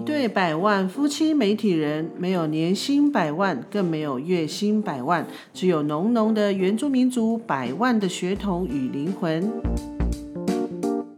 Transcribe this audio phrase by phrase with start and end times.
[0.00, 9.52] 一对百万夫妻媒体人，没有年薪百万，更没有月薪百万，只有浓浓的原住民族百万的血统与灵魂。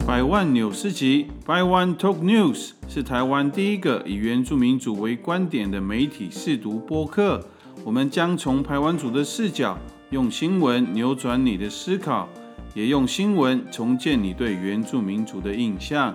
[0.05, 7.47] 百万纽斯集 （By One Talk News） 是台湾第一个以原住民族为观点的媒体试读播客。
[7.85, 9.79] 我们将从台湾族的视角，
[10.11, 12.29] 用新闻扭转你的思考，
[12.75, 16.13] 也用新闻重建你对原住民族的印象。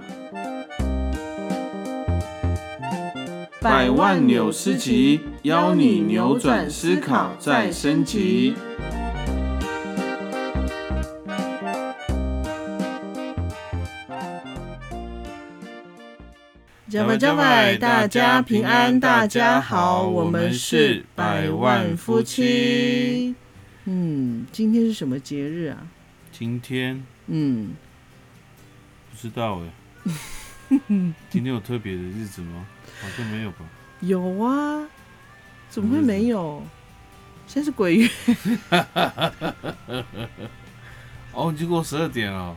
[3.69, 8.55] 百万纽斯集，邀你扭转思考，再升级。
[16.87, 23.35] 加麦加麦，大家平安，大家好，我们是百万夫妻。
[23.83, 25.85] 嗯，今天是什么节日啊？
[26.31, 27.75] 今天嗯，
[29.11, 30.13] 不知道哎。
[31.29, 32.65] 今天有特别的日子吗？
[33.01, 33.57] 好像没有吧。
[34.01, 34.87] 有啊，
[35.69, 36.61] 怎么会没有？
[37.47, 38.09] 现在是鬼月。
[41.33, 42.55] 哦，已经过十二点了。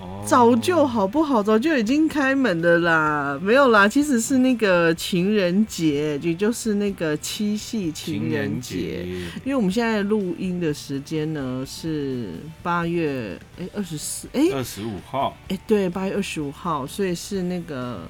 [0.00, 1.42] 哦，早就好不好？
[1.42, 3.88] 早就已经开门的啦，没有啦。
[3.88, 9.06] 其实是那个情人节，也就是那个七夕情人节。
[9.44, 18.02] 因为我们现在录音的时间呢是八月哎二十四哎二十五号哎对八月二十五号，所以是那个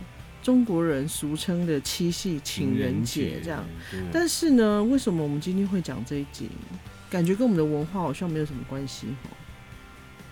[0.43, 3.65] 中国人俗称的七夕情人节这样。
[4.13, 6.49] 但是呢，为什么我们今天会讲这一集？
[7.09, 9.07] 感觉跟我们的文化好像没有什么关系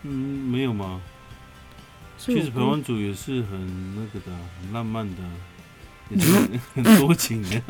[0.03, 0.11] 嗯，
[0.51, 1.01] 没有吗？
[2.17, 5.23] 其实台湾族也是很那个的，很浪漫的，
[6.11, 6.33] 也 是
[6.75, 7.61] 很多情的。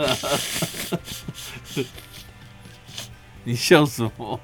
[3.44, 4.40] 你笑什么？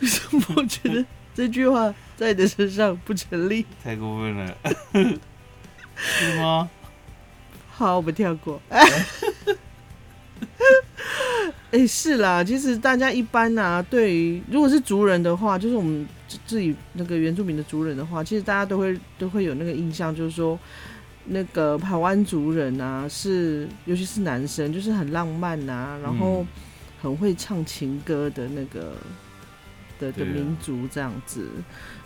[0.00, 1.04] 为什么我觉得
[1.34, 3.66] 这句话在你的身上不成立？
[3.82, 4.56] 太过分了，
[5.96, 6.70] 是吗？
[7.70, 8.60] 好，我们跳过。
[11.74, 16.06] 哎，是啦，其实大家一般啊，对于如果是族人的话，就是我们
[16.46, 20.56] 自己那个原住民的族人的话，其实大家都会都会有那个印象，就是说
[21.24, 26.46] 那个台湾族人啊，是尤其是男生，就是很浪漫啊，然后
[27.02, 28.92] 很会唱情歌的那个
[29.98, 31.48] 的的民族这样子。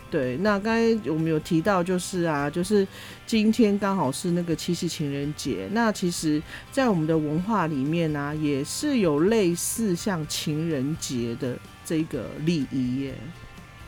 [0.09, 2.87] 对，那刚才我们有提到，就是啊，就是
[3.25, 5.67] 今天刚好是那个七夕情人节。
[5.71, 13.13] 那其实，在我们的文化里面呢，也是有类似像情人节的这个礼仪耶。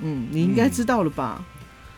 [0.02, 1.44] 嗯，你应该知道了吧？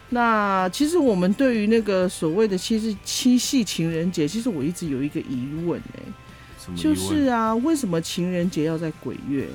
[0.10, 6.04] 那其实我们对于那个所谓的七夕七夕情人节，其实我一直有一个疑问哎，
[6.76, 9.48] 就是啊，为什么情人节要在鬼月？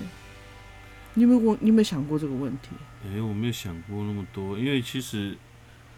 [1.19, 1.59] 你有没有过？
[1.61, 2.69] 你有没有想过这个问题？
[3.05, 5.37] 哎，我没有想过那么多，因为其实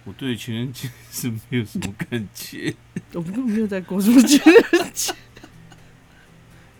[0.04, 2.74] 我对情人节是没有什么感觉。
[3.12, 5.12] 我根本没有在过什么情人节。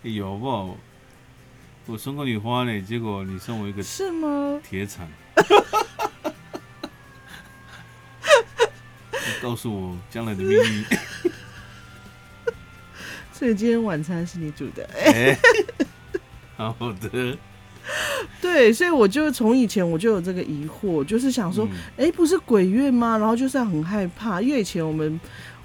[0.01, 0.75] 有不好？
[1.85, 4.59] 我送过你花呢，结果你送我一个是吗？
[4.63, 5.07] 铁铲。
[9.39, 10.83] 告诉我将来的秘密。
[13.31, 14.89] 所以今天晚餐是你煮的。
[16.57, 17.37] 好的。
[18.41, 23.17] 对，所以我就从以前我就有这个疑惑，就是想说，哎，不是鬼月吗？
[23.17, 25.19] 然后就是很害怕，因为以前我们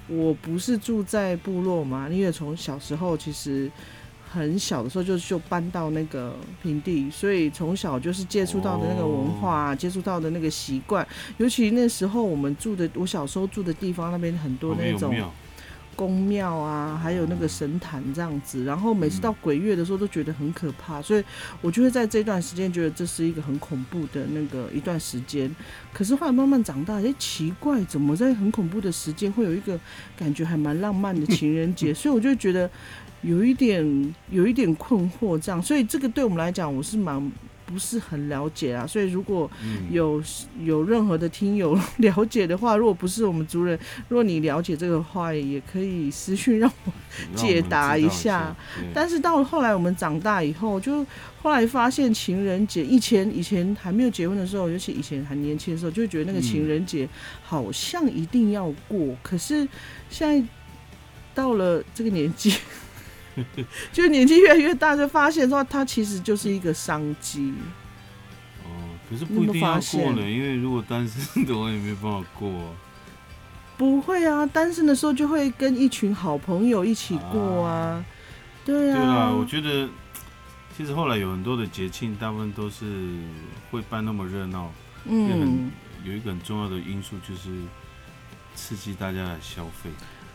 [0.07, 3.69] 我不是住在部落嘛，因为从小时候其实
[4.29, 11.05] 很小的时候就就搬到那个平地，所以从小就是接触到的那个文化，接触到的那个习惯，
[11.37, 15.13] 尤其那时候我们住的，我小时候住的地方那边很多那种。
[15.97, 21.23] 宫庙啊，还有那个神坛这样子，然后每次到鬼月的时候都觉得很可怕，所以
[21.59, 25.53] 我就会在这段时间觉得这是一个很恐怖的那个一段时间。
[25.91, 29.77] 可是后来慢慢长大，哎，奇怪，怎么在很恐怖的时间会有一个
[30.15, 31.91] 感觉还蛮浪漫的情人节？
[31.95, 32.69] 所以我就觉得
[33.23, 35.59] 有一点有一点困惑，这样。
[35.59, 37.31] 所以这个对我们来讲，我是蛮。
[37.67, 39.51] 不是很了解啊，所以如果
[39.91, 40.23] 有
[40.63, 46.91] 有任何的听友 了解的话，如果不是我们族人，如果你了解这个话，也可以私讯让我
[47.35, 48.55] 解答一下。
[48.93, 51.05] 但是到了后来，我们长大以后，就
[51.41, 57.07] 后来发现情人节，以前以前还没有结婚的时候，尤其以前还年轻的时候，就会觉得那个情人节
[57.43, 59.13] 好像一定要过。
[59.21, 59.67] 可是
[60.09, 60.47] 现在
[61.35, 62.55] 到了这个年纪。
[63.93, 67.53] 就年纪越来越大，就发现说它其实就是一个商机。
[68.63, 68.69] 哦，
[69.09, 72.51] 可是不一定要过呢，因为如果单身的话也没办法过。
[73.77, 78.03] 不会啊，单身的时候就会跟一群好朋友一起过啊。
[78.65, 78.95] 对啊。
[78.95, 79.87] 对啊，我觉得
[80.75, 82.85] 其实后来有很多的节庆，大部分都是
[83.69, 84.71] 会办那么热闹。
[85.05, 85.71] 嗯。
[86.03, 87.49] 有一个很重要的因素就是
[88.55, 89.89] 刺激大家的消费。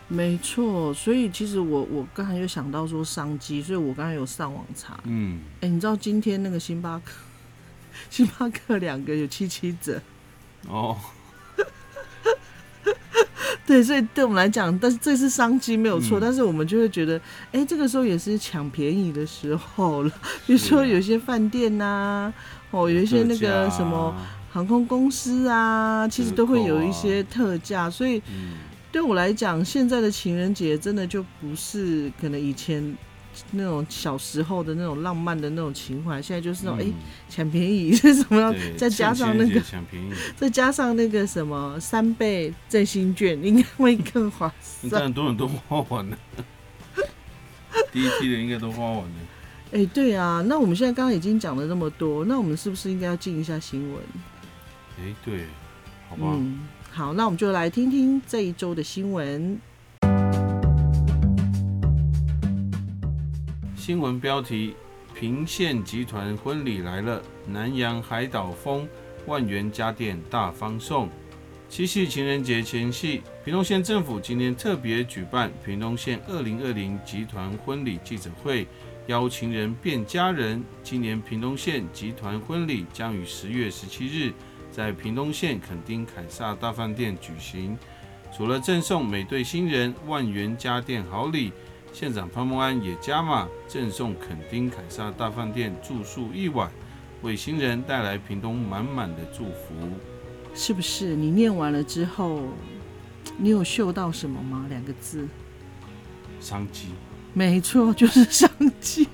[0.07, 4.99] 没错，所以其实我我刚才有想到说商机，所以我刚才有上网查。
[5.05, 7.13] 嗯，哎、你知道今天那个星巴克，
[8.11, 9.99] 星巴克两个有七七折。
[10.67, 10.95] 哦，
[13.65, 17.19] 对，所以对我们来讲，但是这是商机没有错，嗯但是我们就会觉得，
[17.51, 20.11] 哎、这个时候也是抢便宜的时候了。
[20.45, 22.31] 比如说有一些饭店呐、
[22.71, 24.15] 哦，有一些那个什么
[24.51, 28.53] 航空公司啊，其实都会有一些特价，所以嗯，
[28.93, 32.95] 对我来讲，现在的情人节真的就不是可能以前
[33.49, 36.93] 那种小时候的那种浪漫的那种情怀，现在就是那种哎嗯
[37.27, 44.53] 抢、便宜 是什么样，对再加上那个抢便宜， 再加上那个什么三倍振兴券，应该会更划
[44.83, 45.01] 但算。
[45.09, 46.17] 很多人都花完了，
[47.91, 49.15] 第一批的应该都花完了。
[49.71, 54.03] 哎、对啊，那我们现在刚刚已经讲了那么多，那我们是不是应该要进一下新闻？
[54.99, 55.47] 哎，对，
[56.07, 56.59] 好吧，嗯，
[56.95, 59.59] 好，那我们就来听听这一周的新闻。
[63.75, 64.75] 新闻标题：
[65.15, 68.87] 平县集团婚礼来了，南洋海岛风
[69.25, 71.09] 万元家电大方送。
[71.67, 78.67] 七夕情人节前夕，屏东县政府今天特别举办屏东县二零二零集团婚礼记者会，
[79.07, 80.63] 邀情人变家人。
[80.83, 84.31] 今年屏东县集团婚礼将于十月十七日
[84.75, 87.77] 在屏东县垦丁凯撒大饭店举行。
[88.35, 91.53] 除了赠送每对新人万元家电好礼，
[91.93, 96.71] 县长潘孟安也加码赠送垦丁凯撒大饭店住宿一晚，
[97.21, 99.75] 为新人带来屏东满满的祝福。
[100.55, 102.41] 是不是你念完了之后，
[103.37, 104.65] 你有嗅到什么吗？
[104.69, 105.27] 两个字，
[106.39, 106.87] 商机，
[107.33, 108.49] 没错，就是商
[108.79, 109.07] 机，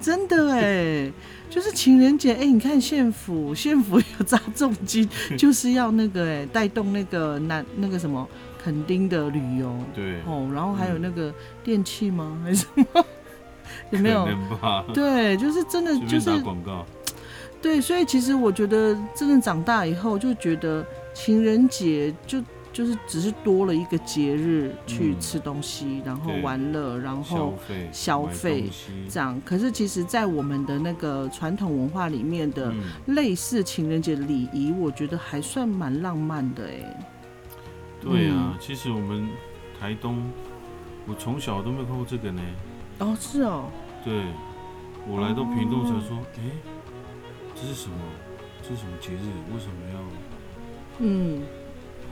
[0.00, 1.10] 真的 哎，
[1.50, 5.06] 就是情人节哎，你看县府，县府有砸重金，
[5.36, 8.26] 就是要那个哎带动那个南那个什么
[8.62, 12.40] 垦丁的旅游对，哦，然后还有嗯那个电器吗？
[12.44, 13.04] 还是什么？
[13.90, 14.26] 有没有？
[14.94, 16.86] 对，就是真的就是打广告，
[17.60, 27.54] 对，所以其实我觉得，真的长大以后就觉得情人节就就是只是多了一个节日去嗯吃东西，然后玩乐，然后
[27.92, 28.70] 消费
[29.08, 29.40] 这样。
[29.44, 37.06] 可是其实，在我们的那个传统文化里面的嗯，类似情人节的礼仪，我觉得还算蛮浪漫的哎。
[38.00, 39.28] 对啊嗯，其实我们
[39.78, 40.22] 台东，
[41.06, 42.40] 我从小都没有看过这个呢。
[43.00, 43.64] 哦，是哦，
[44.04, 44.24] 对，
[45.08, 46.40] 我来到屏东才哦说，哎、
[47.54, 47.96] 这是什么？
[48.62, 49.26] 这是什么节日？
[49.52, 50.00] 为什么要？
[50.98, 51.42] 嗯，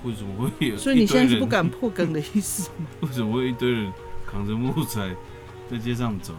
[0.05, 0.77] 为什么会有？
[0.77, 1.63] 所以你现在是不敢？
[1.69, 2.87] 敢破梗的意思吗？
[3.01, 3.93] 为什么会一堆人
[4.27, 5.15] 扛着木材
[5.71, 6.33] 在街上走？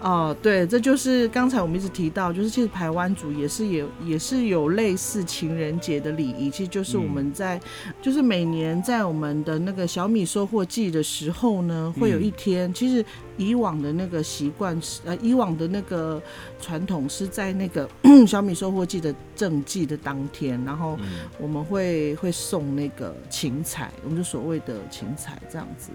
[0.00, 7.60] 哦，对，这就是刚才我们一直提到，就是其实台湾族也是有也是有类似情人节的礼仪，其实就是我们在、
[8.00, 13.04] 就是每年在我们的那个小米收获季的时候呢，会有一天，其实
[13.36, 16.20] 以往的那个习惯是呃以往的那个
[16.60, 17.88] 传统是在那个
[18.26, 25.90] 小米收获季的正季的当天，然后嗯，我们会会送那个芹菜，我们就所谓的芹菜这样子。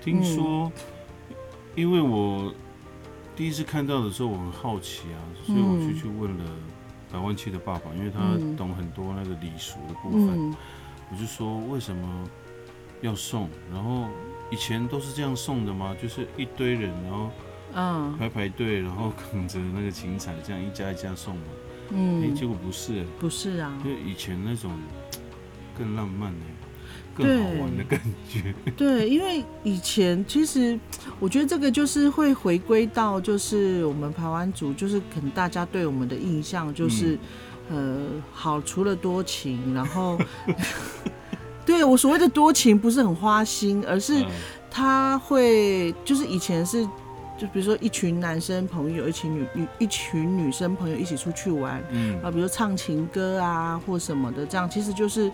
[0.00, 0.70] 听说，
[1.74, 2.52] 因为我
[3.38, 6.44] 第一次看到的时候，我很好奇啊，所以我就嗯去问了
[7.12, 10.50] 百万七的爸爸，因为他嗯懂很多那个礼俗的部分。
[10.50, 10.56] 嗯，
[11.12, 12.28] 我就说为什么
[13.00, 13.48] 要送？
[13.72, 14.08] 然后
[14.50, 15.94] 以前都是这样送的吗？
[16.02, 17.30] 就是一堆人，然后
[17.74, 21.42] 嗯，排排队，然后扛着那个芹菜，这样一家一家送吗？
[21.90, 24.72] 哎、嗯，结果不是、不是啊，因为以前那种
[25.78, 26.44] 更浪漫呢、
[27.14, 28.52] 更好玩的感觉。
[28.76, 30.76] 对，因为以前其实
[31.20, 37.18] 我觉得这个就是会回归到就是我们台湾族，就是可能大家对我们的印象就是，
[37.70, 37.96] 呃，
[38.32, 40.18] 好除了多情，然后
[41.66, 44.26] 对我所谓的多情不是很花心，而是嗯
[44.70, 46.86] 他会就是以前是。
[47.40, 55.30] 就比如说一群男生朋友，一群女女一群女生朋友一起出去玩，嗯啊，比如唱情歌啊或什么的，这样其实就是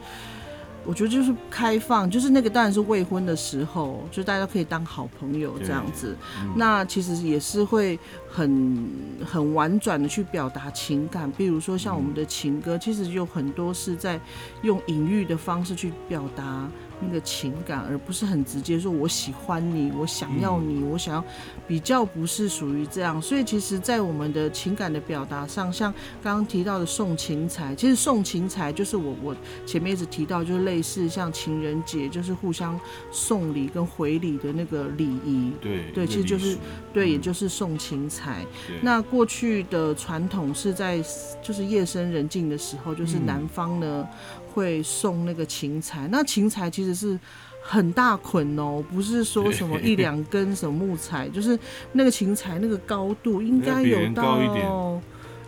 [0.87, 6.17] 我觉得就是开放，就是那个当然是未婚的时候，就大家可以当好朋友这样子。
[6.41, 7.99] 嗯那其实也是会
[8.29, 8.89] 很
[9.25, 14.21] 很婉转的去表达情感，比如说像我们的情歌，其实有很多是在
[14.63, 16.69] 用隐喻的方式去表达
[17.01, 21.25] 那个情感，而不是很直接说我喜欢你，我想要你，我想要
[21.67, 23.21] 比较不是属于这样。
[23.21, 29.37] 所以其实，在我们的情感的表达上，像刚刚提到的送情财，其实送情财就是我我
[29.67, 32.79] 前面一直提到，就是类似像情人节，就是互相
[33.11, 35.53] 送礼跟回礼的那个礼仪。
[35.61, 36.57] 对对其实就是
[36.93, 38.45] 对，也嗯就是送情财。
[38.67, 41.03] 对那过去的传统是在
[41.43, 44.07] 就是夜深人静的时候，就是嗯男方呢
[44.55, 46.09] 会送那个芹菜。
[46.11, 47.19] 那芹菜其实是
[47.61, 51.59] 很大捆哦，不是说什么一两根什么木材，就是
[51.93, 54.39] 那个芹菜那个高度应该有到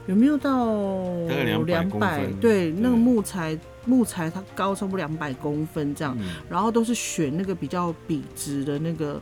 [0.06, 0.66] 有没有到
[1.64, 2.26] 两百？
[2.40, 6.14] 对，那个木材木材它高差不多两百公分这样，
[6.50, 9.20] 然后都是选那个比较笔直的那个。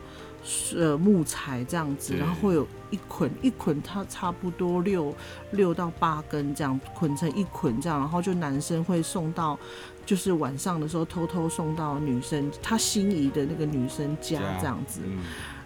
[0.76, 5.14] 呃，木材这样子，然后会有一捆一捆，它差不多六
[5.52, 9.58] 六到八根这样捆成一捆这样，然后就男生会送到，
[10.04, 15.00] 就是晚上的时候偷偷送到女生他心仪的那个女生家这样子，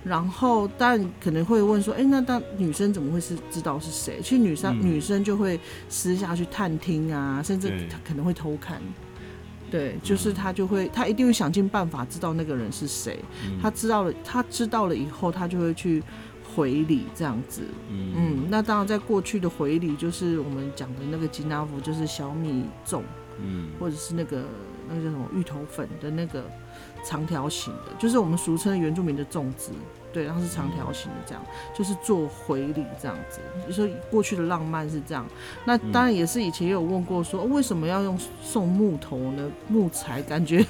[0.05, 4.21] 然后但可能会问说，哎，那当女生怎么会是知道是谁？
[4.23, 7.73] 其实女生女生就会私下去探听啊，甚至
[8.07, 8.81] 可能会偷看。
[9.71, 13.19] 对，就是他就会，他一定会想尽办法知道那个人是谁。
[13.61, 16.03] 他知道了，他知道了以后，他就会去
[16.55, 17.61] 回礼这样子。
[17.91, 23.03] 嗯，那当然，在过去的回礼，就是我们讲的那个吉纳夫，就是小米粽，
[23.43, 24.43] 嗯，或者是那个
[24.89, 26.51] 那个叫什么芋头粉的那个
[27.05, 29.73] 长条形的，就是我们俗称原住民的粽子。
[30.11, 31.43] 对，然后是长条形的，这样
[31.77, 33.41] 就是做回礼这样子。
[33.67, 35.27] 你说过去的浪漫是这样，
[35.67, 39.51] 那当然也是以前也有问过，说为什么要用送木头呢？
[39.69, 40.65] 木材感觉，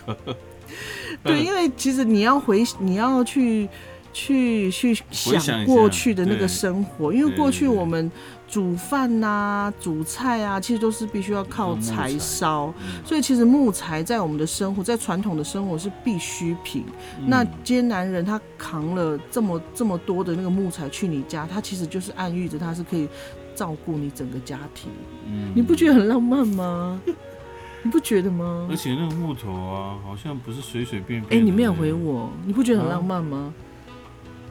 [1.22, 3.68] 对，因为其实你要回，你要去
[4.12, 8.10] 去去想过去的那个生活，因为过去我们。
[8.50, 12.72] 煮饭呐，煮菜啊，其实都是必须要靠柴烧，
[13.04, 16.84] 所以其实木材在我们的生活，在传统的生活是必需品。
[17.26, 23.06] 那今天男人他扛了这么这么多的那个木材去你家，他其实就是暗喻着他是可以
[23.54, 24.90] 照顾你整个家庭。
[25.26, 26.98] 嗯，你不觉得很浪漫吗？
[27.84, 28.66] 你不觉得吗？
[28.70, 31.38] 而且那个木头啊，好像不是随随便便。
[31.38, 33.52] 哎，你没有回我，你不觉得很浪漫吗？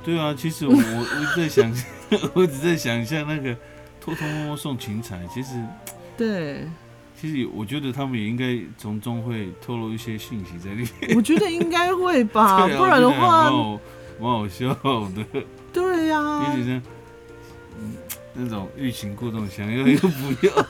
[0.03, 1.73] 对啊，其实我我在想，
[2.35, 3.57] 我只在想象那个。
[4.07, 5.61] 偷偷摸摸送芹菜，其实，
[6.15, 6.65] 对，
[7.19, 11.17] 其实我觉得他们也应该从中会透露一些信息在里面。
[11.17, 13.51] 我觉得应该会吧， 不然的话，
[14.17, 15.43] 蛮好笑的。
[15.73, 16.81] 对呀，有点像，
[17.81, 17.93] 嗯，
[18.33, 20.65] 那种欲擒故纵，想要又不要。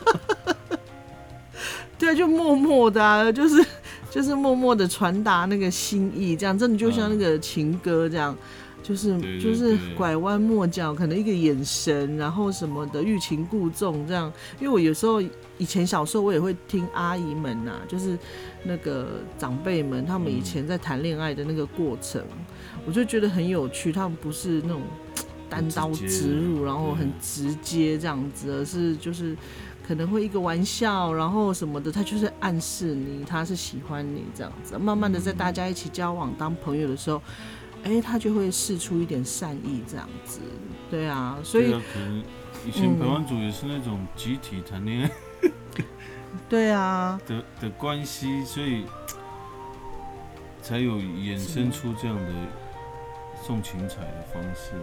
[2.00, 3.64] 对，就默默的，就是
[4.10, 8.36] 就是默默的传达那个心意，这样真的就像那个情歌这样。
[8.84, 14.32] 就是就是拐弯抹角，可能一个眼神，然后什么的欲擒故纵这样。
[14.60, 15.22] 因为我有时候
[15.58, 18.18] 以前小时候我也会听阿姨们呐，就是
[18.64, 22.24] 那个长辈们他们以前在谈恋爱的那个过程，
[22.86, 23.92] 我就觉得很有趣。
[23.92, 24.82] 他们不是那种
[25.50, 29.36] 单刀直入，然后很直接这样子，而是就是
[29.86, 34.78] 可能会一个玩笑，然后什么的，他就是暗示你他是喜欢你这样子。
[34.78, 37.22] 慢慢的在大家一起交往当朋友的时候。
[37.88, 40.42] 哎，他就会试出一点善意，这样子，
[40.92, 42.22] 对啊，所以可能
[42.68, 45.50] 以前台湾组也是那种集体谈恋爱，
[46.50, 48.84] 对啊的的关系，所以
[50.62, 52.34] 才有衍生出这样的
[53.42, 54.74] 送情彩的方式。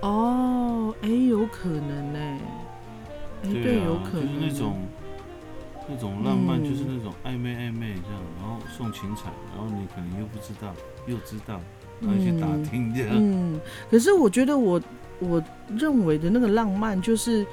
[0.00, 2.38] 哦，哎，有可能呢，
[3.44, 4.78] 哎，对，有可能，就是那种
[5.86, 10.72] 那种浪漫，就是那种暧昧暧昧这样，然后送情彩，然后你可能又不知道，
[11.06, 11.60] 又知道。
[12.22, 13.10] 去打听这样。
[13.12, 14.80] 嗯，可是我觉得我
[15.18, 15.42] 我
[15.76, 17.44] 认为的那个浪漫，就是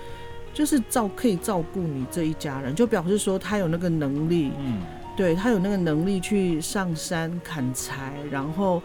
[0.53, 4.81] 就是照可以照顾你这一家人，就表示说他有那个能力，嗯，
[5.15, 8.81] 对他有那个能力去上山砍柴，然后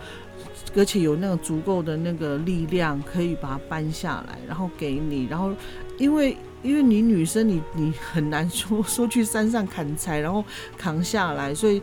[0.75, 5.53] 而且有那个足够的那个力量可以把它搬下来，然后给你，然后
[5.99, 10.45] 因为因为你女生你你很难说说去山上砍柴，然后
[10.77, 11.81] 扛下来，所以。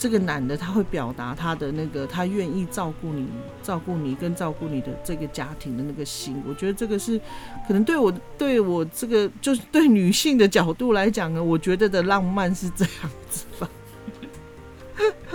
[0.00, 3.28] 这个男的他会表达他的那个，他愿意照顾你、
[3.62, 6.42] 照顾你跟照顾你的这个家庭的那个心。
[6.48, 7.20] 我觉得这个是
[7.68, 13.68] 可能对我对我这个就是对女性的角度来讲呢，我觉得的浪漫是这样子吧。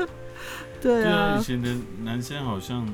[0.82, 1.70] 对啊，以前的
[2.04, 2.92] 男生好像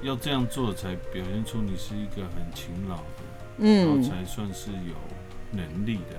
[0.00, 3.02] 要这样做才表现出你是一个很勤劳的，
[3.58, 4.94] 嗯，才算是有
[5.50, 6.16] 能力的。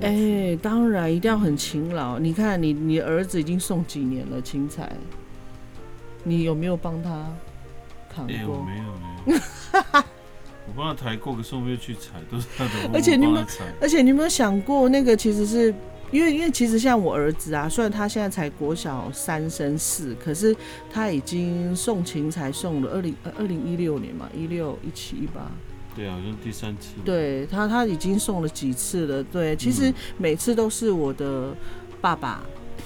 [0.00, 2.18] 哎，当然一定要很勤劳。
[2.18, 4.92] 你看，你你儿子已经送几年了青菜，
[6.24, 7.26] 你有没有帮他
[8.12, 8.58] 扛过？
[8.58, 8.84] 我没有
[9.34, 9.44] 呢。
[10.68, 12.70] 我帮他抬过，可是我没有去踩，都是他的。
[12.92, 13.42] 而且你们，
[13.80, 15.74] 而且你有没有想过，那个其实是
[16.10, 20.54] 因为，因为其实像我儿子啊，虽然他现在才国小三升四，可是
[20.92, 25.50] 他已经送芹菜送了二零二零一六年嘛，一六一七一八。
[25.98, 26.90] 对，好像第三次。
[27.04, 29.20] 对他，他已经送了几次了。
[29.24, 31.52] 对，其实每次都是我的
[32.00, 32.40] 爸爸，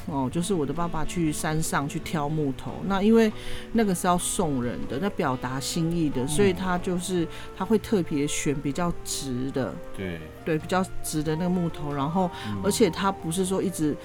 [0.07, 2.73] 哦，就是我的爸爸去山上去挑木头。
[2.87, 3.31] 那因为
[3.75, 9.75] 那个是要送人的，那表达心意的，所以他就是他会特别选比较直的。
[9.95, 10.19] 对。
[10.45, 12.29] 对，比较直的那个木头，然后
[12.65, 13.97] 而且他不是说一直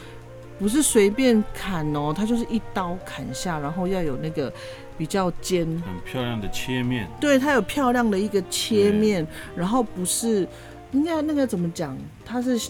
[0.59, 4.51] 不是随便砍哦，它就是一刀砍下，然后要有那个
[4.97, 10.47] 比较尖，很漂亮的切面，对，它有漂亮的一个切面，然后不是
[10.91, 11.97] 应该那个怎么讲？
[12.25, 12.69] 它是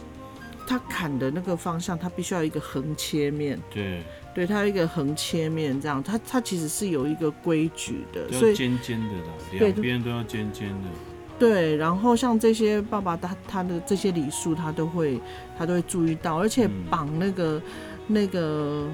[0.67, 4.01] 它砍的那个方向，它必须要一个横切面，对，
[4.35, 11.16] 对，它有一个横切面，这样，它它其实是有一个规矩的，所以尖尖的啦，两边都要尖尖的。
[11.39, 15.19] 对，然后像这些爸爸他他的这些礼数，他都会
[15.57, 17.61] 他都会注意到，而且绑那个、
[18.07, 18.87] 那个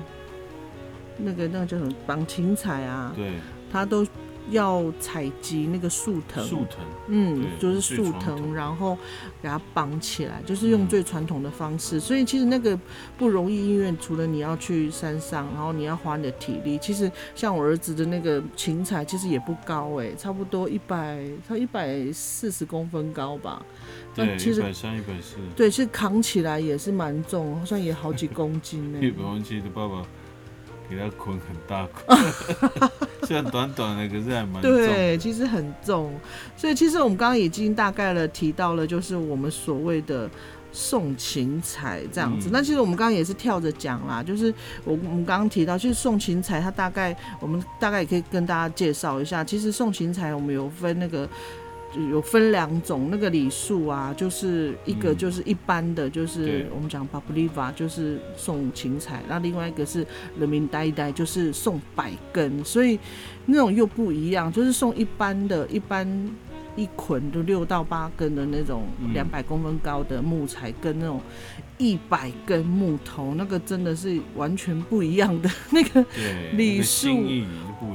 [1.17, 3.31] 那个那个叫什么绑芹菜啊，对，
[3.71, 4.05] 他都
[4.49, 8.97] 要采集那个树藤，树藤，嗯，就是树藤，然后
[9.41, 11.99] 给它绑起来，就是用嗯最传统的方式。
[11.99, 12.77] 所以其实那个
[13.17, 23.63] 不容易，因为除了你要去山上，然后你要花你的体力，其实像我儿子的那个芹菜，其实也不高哎、差不多一百，他一百四十公分高吧。
[24.15, 30.05] 那对，其实一百三、一百四，对，其实扛起来也是蛮重，好像也好几公斤呢、 一百公斤的爸爸
[30.95, 32.17] 给它捆很大捆，
[33.27, 34.71] 虽然短短的，可是还蛮重。
[34.71, 36.13] 对，其实很重，
[36.55, 40.29] 所以其实我们刚刚已经大概了提到了，就是我们所谓的
[40.71, 42.49] 送芹菜这样子。
[42.49, 51.27] 嗯那其实我们刚刚也是跳着讲啦，就是我我们刚刚提到，其实送芹菜它大概我们大概也可以跟大家介绍一下，其实送芹菜我们有分那个。
[52.09, 60.05] 有分两种，那个礼数啊，就是一个嗯就是一般的，就是我们讲 a l i v a 就是送芹菜，那另外一个是
[60.39, 62.99] 人民呆呆，就是送百根，所以
[63.45, 66.07] 那种又不一样，就是送一般的，一般
[66.75, 71.21] 一捆就六到八根的那种嗯两百公分高的木材，跟那种
[71.77, 76.03] 一百根木头，那个真的是完全不一样的那个。
[76.15, 77.09] 对，礼数。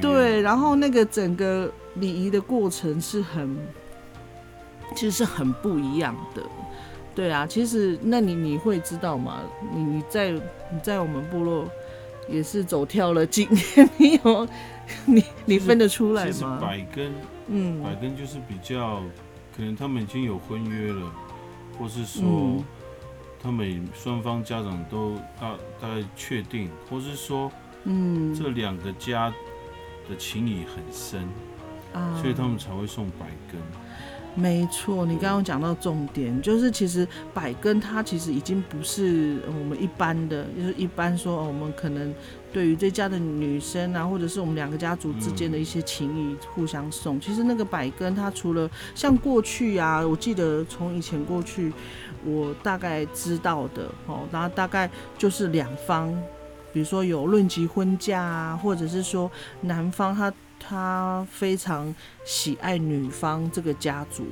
[0.03, 3.57] 对，然后那个整个礼仪的过程是很，
[4.95, 6.43] 其实是很不一样的。
[7.15, 9.41] 对啊，其实那你你会知道吗？
[9.73, 11.69] 你你在你在我们部落
[12.29, 14.49] 也是走跳了几年，你有
[15.05, 16.59] 你你分得出来其实吗？
[16.61, 17.13] 百根，
[17.49, 19.03] 嗯百根就是比较，
[19.57, 21.13] 可能他们已经有婚约了，
[21.77, 22.65] 或是说嗯
[23.43, 27.51] 他们双方家长都大大概确定，或是说
[27.85, 29.33] 嗯这两个家
[30.09, 31.29] 的情谊很深，
[31.93, 33.61] 啊所以他们才会送百根。
[34.39, 42.15] 没错，你刚刚讲到重点，就是其实百根它其实已经不是我们一般的，就是一般说、我们可能
[42.53, 47.21] 对于这家的女生啊，或者是我们两个家族之间的一些情谊互相送。
[47.21, 51.73] 其实那个百根，它除了像过去啊，我记得从以前过去，
[52.25, 56.13] 我大概知道的哦，然后大概就是两方，
[56.73, 59.29] 比如说有论及婚嫁啊，或者是说
[59.63, 61.95] 男方他他非常
[62.25, 64.27] 喜爱女方这个家族，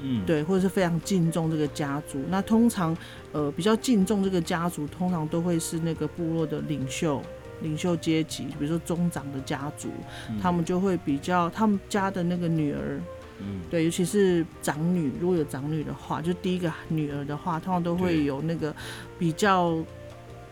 [0.00, 2.18] 嗯，对，或者是非常敬重这个家族。
[2.28, 2.96] 那通常，
[3.32, 7.22] 呃，比较敬重这个家族，通常都会是那个部落的领袖、
[7.62, 9.88] 领袖阶级，比如说中长的家族，
[10.28, 13.00] 嗯他们就会比较他们家的那个女儿，
[13.40, 18.74] 嗯对，尤其是长女，如果有长女的话，就第一个女儿的话，通常都会有那个
[19.18, 19.78] 比较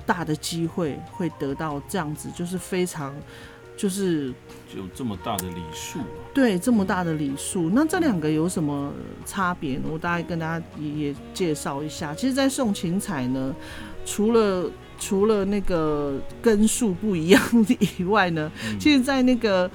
[0.06, 3.14] 大的机会会得到这样子，就是非常。
[3.76, 4.28] 就是
[4.76, 6.06] 有这么大的礼数啊。
[6.32, 8.92] 对这么大的礼数，那这两个有什么
[9.24, 9.84] 差别呢？
[9.92, 12.14] 我大概跟大家也也介绍一下。
[12.14, 13.54] 其实，在送芹彩呢，
[14.04, 17.40] 除了除了那个根数不一样
[17.98, 19.70] 以外呢，嗯其实，在那个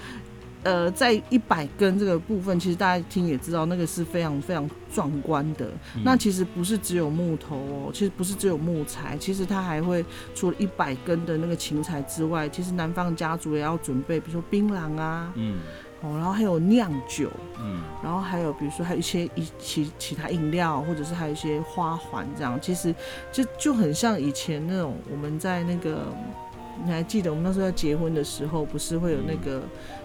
[0.63, 5.65] 呃，在一百根这个部分，其实大家听也知道，那个是非常非常壮观的。
[5.95, 10.03] 嗯那其实不是只有木头哦，其实不是只有木材，其实它还会
[10.35, 15.59] 除了一百根的那个芹菜之外，其实南方家族也要准备，比如说槟榔啊，嗯
[16.01, 17.29] 哦，然后还有酿酒，
[17.61, 22.93] 嗯然后还有比如说还有一些一其其他饮料，或者是还有一些花环这样，其实
[23.31, 26.05] 就就很像以前那种我们在那个。
[26.85, 29.61] 你还记得我们那时候要结婚的时候，不是会有那个、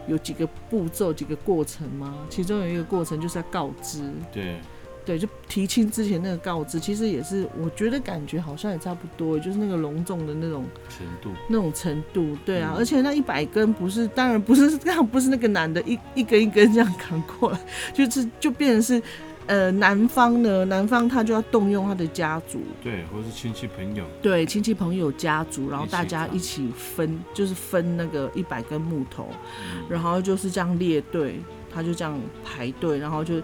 [0.07, 2.15] 有几个步骤、几个过程吗？
[2.29, 4.57] 其中有一个过程就是要告知，对，
[5.05, 12.79] 对，就提亲之前那个告知，其实也是我觉得感觉好像也差不多，就是那个隆重的那种程度那种程度，对啊，嗯。
[12.79, 17.59] 而且那一百根不是，当然不是， 当然不是那个男的一一根一根这样扛过来，
[17.93, 19.03] 就是就变成是，
[19.47, 29.29] 呃，男方呢，男方他就要动用他的家族，对，或是亲戚朋友，对亲戚朋友家族，然后大家一起分，就是分那个一百根木头，
[29.61, 29.85] 嗯。
[29.89, 31.39] 然后就是这样列队，
[31.73, 33.35] 他就这样排队，然后就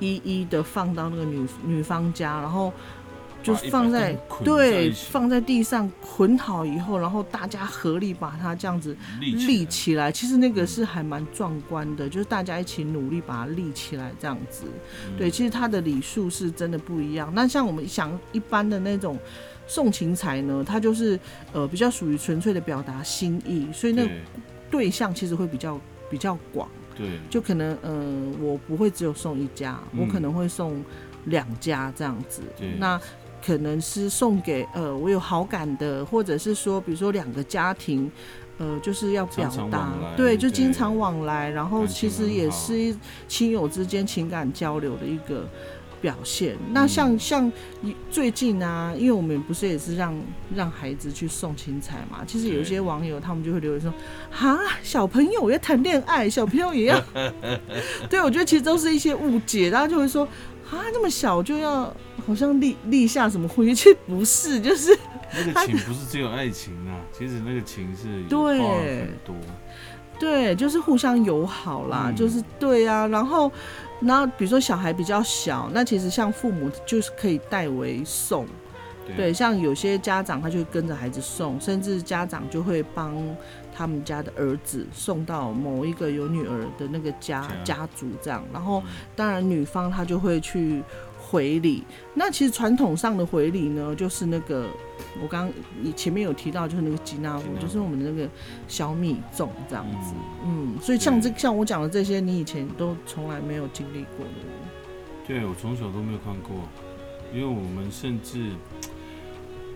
[0.00, 2.72] 一一的放到那个女女方家，然后
[3.44, 10.10] 就把100放在对放在地上捆好以后，然后大家合力把它这样子立立起起来。
[10.10, 14.64] 其实那个嗯是还蛮壮观的，就是大家一起努力把它立起来这样子。
[15.18, 17.30] 对，其实它的礼数是真的不一样。
[17.34, 19.18] 那像我们想一般的那种
[19.66, 21.20] 送情财呢，它就是
[21.52, 24.22] 呃比较属于纯粹的表达心意，所以那对
[24.70, 25.78] 对象其实会比较
[26.10, 27.92] 比较广，对就可能呃
[28.40, 30.82] 我不会只有送一家，嗯我可能会送
[31.26, 32.40] 两家这样子，
[32.78, 32.98] 那。
[33.44, 38.10] 可能是送给呃我有好感的，或者是说，比如说两个家庭，
[38.56, 42.96] 呃，就是要表达，对，就经常往来，然后其实也是一
[43.28, 45.46] 亲友之间情感交流的一个
[46.00, 46.54] 表现。
[46.54, 47.52] 嗯那像像
[48.10, 50.18] 最近啊，因为我们不是也是让
[50.54, 53.92] 让孩子去送青菜嘛，其实有一些网友他们就会留言说，
[54.30, 56.98] 哈，小朋友要谈恋爱，小朋友也要，
[58.08, 60.26] 对我觉得其实都是一些误解，大家就会说。
[60.70, 61.94] 啊，那么小就要
[62.26, 64.96] 好像立立下什么婚约，其实 不是，就是
[65.32, 68.58] 那个情不是只有爱情啊，其实那个情是有对
[69.00, 69.34] 很多。
[70.16, 73.06] 对，就是互相友好啦，嗯就是对啊。
[73.08, 73.50] 然后，
[74.00, 78.46] 然后比如说小孩比较小，那其实像父母就是可以代为送，
[79.16, 83.12] 对，像有些家长他就跟着孩子送，甚至家长就会帮
[83.74, 88.44] 他们家的儿子送到某一个有女儿的那个家家家族这样。
[88.52, 90.80] 然后嗯，当然女方她就会去
[91.34, 91.82] 回礼。
[92.14, 94.68] 那其实传统上的回礼呢，就是那个
[95.20, 95.50] 我刚
[95.82, 98.30] 你前面有提到，就是那个吉纳布吉纳，布就是我们的那个
[98.68, 100.14] 小米粽这样子。
[100.44, 104.32] 嗯，所以像这像我讲的这些，你以前都从来没有经历过的。
[105.26, 106.54] 对我从小都没有看过，
[107.34, 108.52] 因为我们甚至，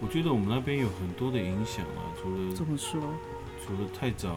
[0.01, 3.01] 我觉得我们那边有很多的影响啊，除了怎么说？
[3.67, 4.37] 除了太早，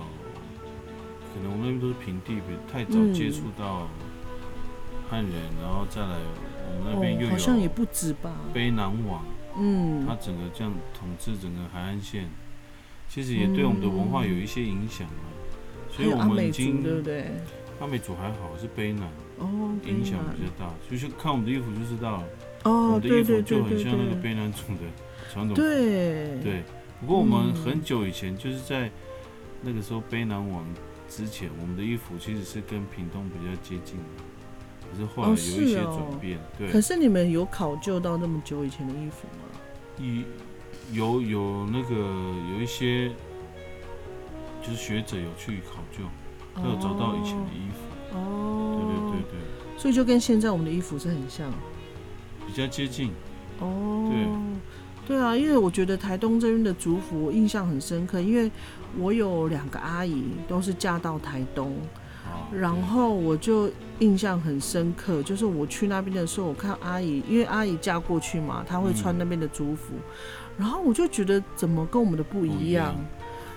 [1.31, 3.87] 可能我们那边都是平地，比太早嗯接触到
[5.09, 6.17] 汉人，然后再来
[6.79, 8.33] 我们那边又哦，好像也不止吧。
[8.53, 9.23] 卑南王，
[9.57, 10.05] 嗯。
[10.05, 12.29] 它，整个这样统治整个海岸线，
[13.09, 15.27] 其实也对我们的文化有一些影响啊。
[15.91, 17.25] 所以我们已经对不对？
[17.79, 19.09] 阿美族还好，是卑南。
[19.39, 22.23] 哦，影响比较大，就是看我们的衣服就知道了，
[22.63, 24.83] 哦，我们的衣服就很像那个对，卑南族的
[25.33, 26.39] 传统对。
[26.43, 26.63] 对，
[26.99, 28.91] 不过我们嗯很久以前就是在
[29.63, 30.63] 那个时候卑南王
[31.09, 34.23] 之前，我们的衣服其实是跟屏东比较接近的，
[34.91, 36.39] 可是后来哦有一些转变。
[36.57, 39.43] 对可，是你们有考究到那么久以前的衣服吗？
[39.97, 40.25] 一
[40.91, 43.09] 有有那个有一些
[44.61, 46.03] 就是学者有去考究，
[46.55, 48.17] 他有找到以前的衣服。
[48.17, 51.49] 哦，对对对对，所以就跟现在我们的衣服是很像。
[52.45, 53.11] 比较接近。
[53.59, 54.09] 哦，
[55.07, 58.51] 对对啊，因为我觉得台东这边的族服我印象很深刻，因为
[58.97, 62.00] 我有两个阿姨都是嫁到台东，啊，
[62.51, 69.93] 然后我就印象很深刻，就是我去那边的时候，我看阿姨，因为阿姨嫁过去嘛，她会穿那边的族服，
[70.57, 72.87] 然后我就觉得怎么跟我们的不不一样。
[72.87, 72.95] 样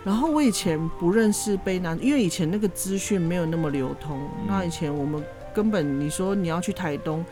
[0.04, 5.22] 然后我以前不认识卑南，因为以前那个资讯没有那么流通，嗯那以前我们
[5.54, 7.24] 根本你说你要去台东。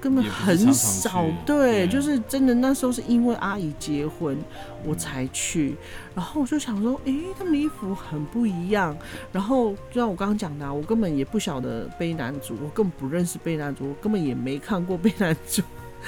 [0.00, 2.54] 根本很常常少，对，对就是真的。
[2.54, 4.36] 那时候是因为阿姨结婚，
[4.84, 5.76] 我嗯才去。
[6.14, 8.96] 然后我就想说，诶，他们衣服很不一样。
[9.32, 15.62] 然后就像我刚刚讲的、啊，我根本也不晓得卑南族，我根本不认识卑南族，我根本也没看过卑南族，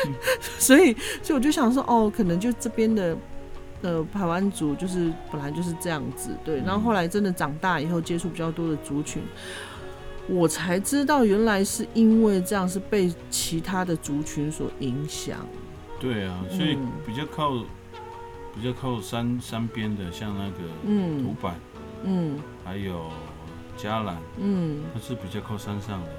[0.07, 0.15] 嗯
[0.59, 3.17] 所以，所以我就想说，哦，可能就这边的。
[3.83, 6.59] 呃，台湾族就是本来就是这样子，对。
[6.59, 9.23] 然后后来真的长大以后，接触比较多的族群，
[10.31, 15.39] 我才知道原来是因为这样是被其他的族群所影响。
[15.99, 17.65] 对啊，所以嗯比较靠
[18.55, 21.55] 比较靠山山边的，像那个嗯土嗯板，
[22.05, 23.11] 嗯还有
[23.77, 26.11] 嘉兰，嗯，它是比较靠山上的，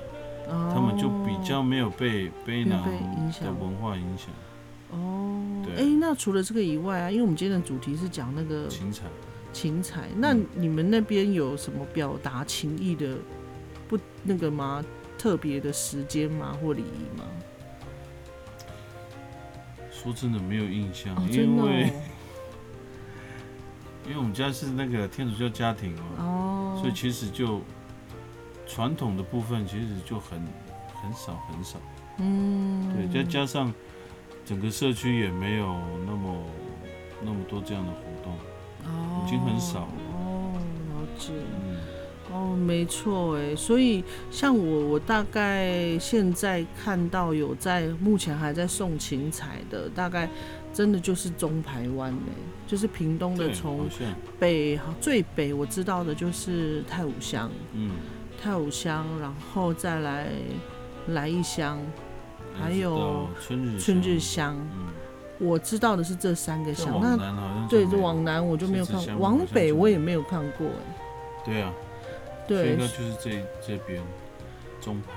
[0.53, 4.27] 哦他们就比较没有被卑南没有被影响的文化影响。
[4.91, 5.41] 哦。
[5.63, 9.03] 对哎、那除了这个以外啊，因为我们今天的主题是讲那个情彩，
[9.53, 13.15] 情彩，那嗯你们那边有什么表达情意的
[13.91, 14.83] 不那个吗？
[15.17, 17.25] 特别的时间吗，或礼仪吗？
[19.91, 21.89] 说真的没有印象，哦，因为哦
[24.07, 27.61] 因为我们家是那个天主教家庭嘛，哦，所以其实就
[28.65, 30.39] 传统的部分其实就很
[31.03, 31.77] 很少很少。
[32.17, 33.71] 嗯，对，再加上
[34.45, 35.67] 整个社区也没有
[36.07, 36.43] 那么
[37.21, 38.33] 那么多这样的活动，
[38.85, 40.53] 哦已经很少了哦，
[40.89, 41.33] 了解。
[41.63, 41.70] 嗯，
[42.33, 50.29] 哦，没错，哎，所以像我，我大概现在看到有在目前还在送芹彩的，大概
[50.73, 52.31] 真的就是中排湾嘞，
[52.65, 53.89] 就是屏东的对，从，
[54.39, 57.91] 北最北我知道的就是太武乡，嗯，
[58.41, 60.27] 太武乡，然后再来
[61.07, 61.79] 来一乡、
[62.57, 64.19] 还有春日春日
[65.39, 66.99] 我知道的是这三个乡。
[67.01, 71.73] 那对，往南我就没有看往北我也没有看过，哎，对啊，
[72.51, 73.31] 对应该，就是这
[73.65, 74.01] 这边
[74.81, 75.07] 中排，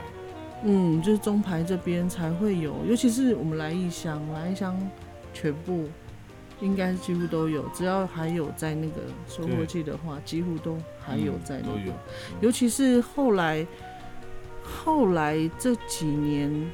[0.64, 4.78] 嗯，就是中排这边才会有，尤其是我们来义乡，来义乡
[5.32, 5.88] 全部
[6.60, 11.92] 应该几乎都有，只要还有在那个收获季的话，几乎都还有在那个。
[12.40, 13.66] 尤其是后来，
[14.62, 16.70] 后来这几年，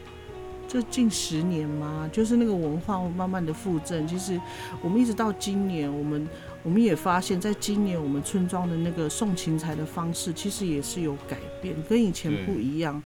[0.69, 4.07] 这近十年嘛，就是那个文化慢慢的复振。
[4.07, 4.41] 其实
[4.83, 6.29] 我们一直到今年，我们
[6.63, 13.01] 我们也发现，在今年我们村庄的那个送芹菜的方式，其实也是有改变，跟以前不一样。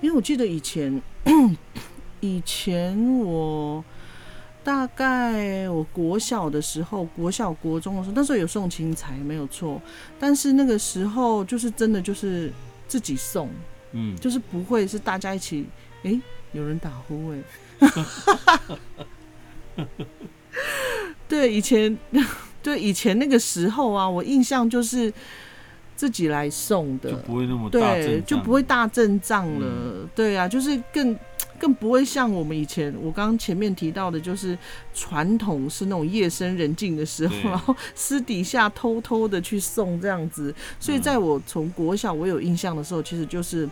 [0.00, 1.02] 因为我记得以前，
[2.20, 3.84] 以前我
[4.64, 9.78] 大概我国小的时候，国小国中的时候，那时候有送青菜，没有错。
[10.18, 12.50] 但是那个时候就是真的就是
[12.86, 13.50] 自己送，
[13.92, 15.66] 嗯，就是不会是大家一起。
[16.02, 16.20] 哎，
[16.52, 17.42] 有人打呼哎。
[21.28, 21.96] 对，以前
[22.62, 25.12] 对以前那个时候啊，我印象就是。
[25.96, 30.06] 自己来送的，就不会那么大对，就不会大阵仗了。
[30.14, 31.18] 对啊，就是更
[31.58, 34.56] 更不会像我们以前，我刚刚前面提到的，就是
[34.92, 40.54] 传统是那种夜深人静的时候，然后私底下偷偷的去送这样子。
[40.78, 43.66] 所以在我从国小我有印象的时候，其实就是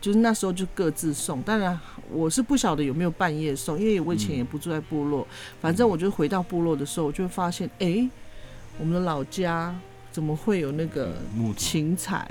[0.00, 1.42] 就是那时候就各自送。
[1.42, 1.78] 当然
[2.10, 5.28] 我是不晓得有没有半夜送，因为我以前也不住在部落。
[5.60, 8.08] 反正我就回到部落的时候，我就发现，哎，
[8.78, 9.78] 我们的老家。
[10.16, 11.12] 怎么会有那个
[11.58, 12.26] 芹菜？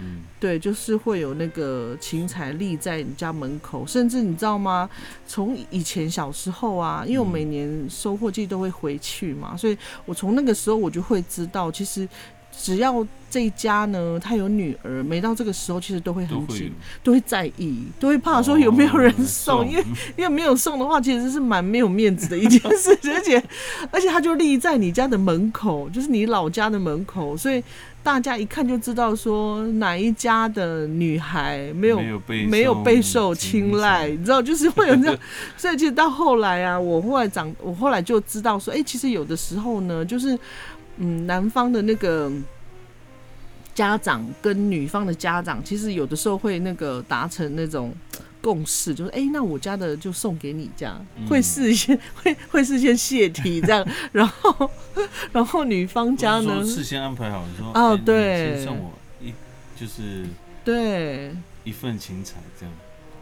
[0.00, 4.90] 嗯，对，就是会有那个芹菜立在你家门口，甚至你知道吗？
[5.24, 12.08] 从以前小时候啊，因为我每年收获季都会回去嘛，所以我从那个时候我就会知道，其实。
[12.60, 16.72] 只要这一家呢，他有女儿，每到这个时候，其实都会很紧，
[17.04, 19.84] 都会在意，都会怕说有没有人送，因为
[20.16, 23.42] 因为没有送的话，其实是蛮没有面子的一件事，而 且
[23.90, 27.62] 而且他就立在你家的门口，就是你老家的门口，所以
[28.02, 32.00] 大家一看就知道说哪一家的女孩没有
[32.48, 35.18] 没有备受青睐，你知道，就是会有这样，
[35.58, 40.38] 所以其实到后来啊，我后来长，我后来就知道说，哎，其实有的时候呢，就是。
[40.98, 42.30] 嗯，男方的那个
[43.74, 47.94] 家长跟女方的家长，其实有的时候会那个达成那种
[48.40, 54.70] 共识，就是哎，那我家的就送给你家，会事先 会会事先泄题这样， 然后
[55.32, 56.64] 然后女方家呢？
[56.64, 59.32] 事先安排好，你说哦对，先送我一
[59.78, 60.26] 就是
[60.64, 61.32] 对。
[61.64, 62.74] 一份情财这样。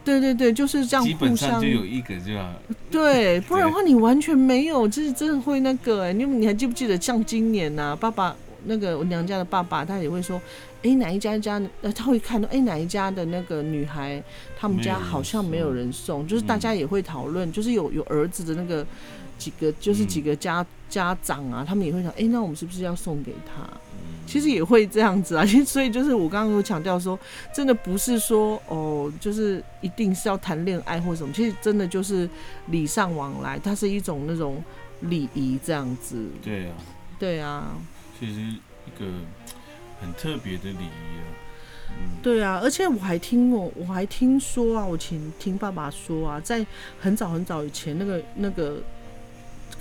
[0.06, 2.48] 对对对，就是这样，基本上就有一个就要。
[2.88, 8.34] 对，不然的话你完全没有，就是真的会那个哎，你你还记不记得像今年呐，爸爸
[8.66, 10.40] 那个我娘家的爸爸，他也会说，
[10.84, 14.22] 哎哪一家家，呃他会看到哎哪一家的那个女孩，
[14.56, 18.86] 他们家好像没有人送，就是大家也会讨论，就是有有儿子的那个
[19.38, 23.68] 几个，就是几个家家长啊，他们也会想，哎那我们是不是要送给他？
[24.26, 27.16] 其实也会这样子啊， 所以就是我刚刚有强调说，
[27.54, 32.28] 真的不是说哦，就是一定是要谈恋爱或什么，其实真的就是
[32.66, 34.60] 礼尚往来，它是一种那种
[35.02, 36.26] 礼仪这样子。
[36.42, 36.74] 对啊，
[37.20, 37.76] 对啊，
[38.18, 39.06] 其实一个
[40.00, 41.26] 很特别的礼仪啊。
[41.90, 46.66] 嗯，对啊，而且我还听我我还听说啊，我前听爸爸说啊，在
[46.98, 48.82] 很早很早以前那个那个。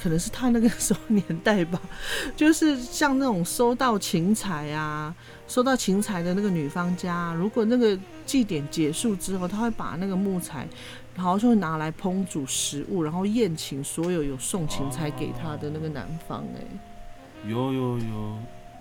[0.05, 1.81] 可能是他那个时候年代吧，
[2.37, 5.11] 就是像那种收到芹菜啊，
[5.47, 10.67] 收到芹菜的那个女方家，如果那个祭典结束之后，他会把那个木材，
[11.15, 16.43] 然后就会拿来烹煮食物，然后宴请所有有送芹菜给他的那个男方。
[16.55, 18.37] 哎，有有有，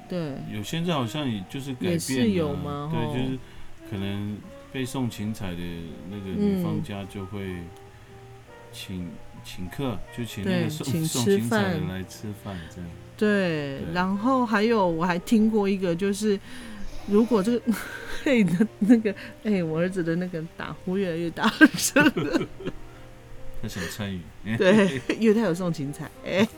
[0.06, 3.38] 对，有现在好像也就是改变是有吗，对，就是
[3.90, 4.36] 可能
[4.70, 5.62] 被送芹菜的
[6.10, 7.62] 那个女方家就会
[8.70, 9.10] 请。
[9.44, 12.90] 请客就请那个送送芹菜的来吃饭，这样。
[13.16, 16.38] 对，然后还有我还听过一个，就是
[17.06, 17.72] 如果这个
[18.24, 22.40] 嘿的那个哎，我儿子的那个打呼越来越大声了。
[23.62, 24.20] 他想参与。
[24.56, 26.10] 对，因为他有送芹菜。
[26.26, 26.48] 哎，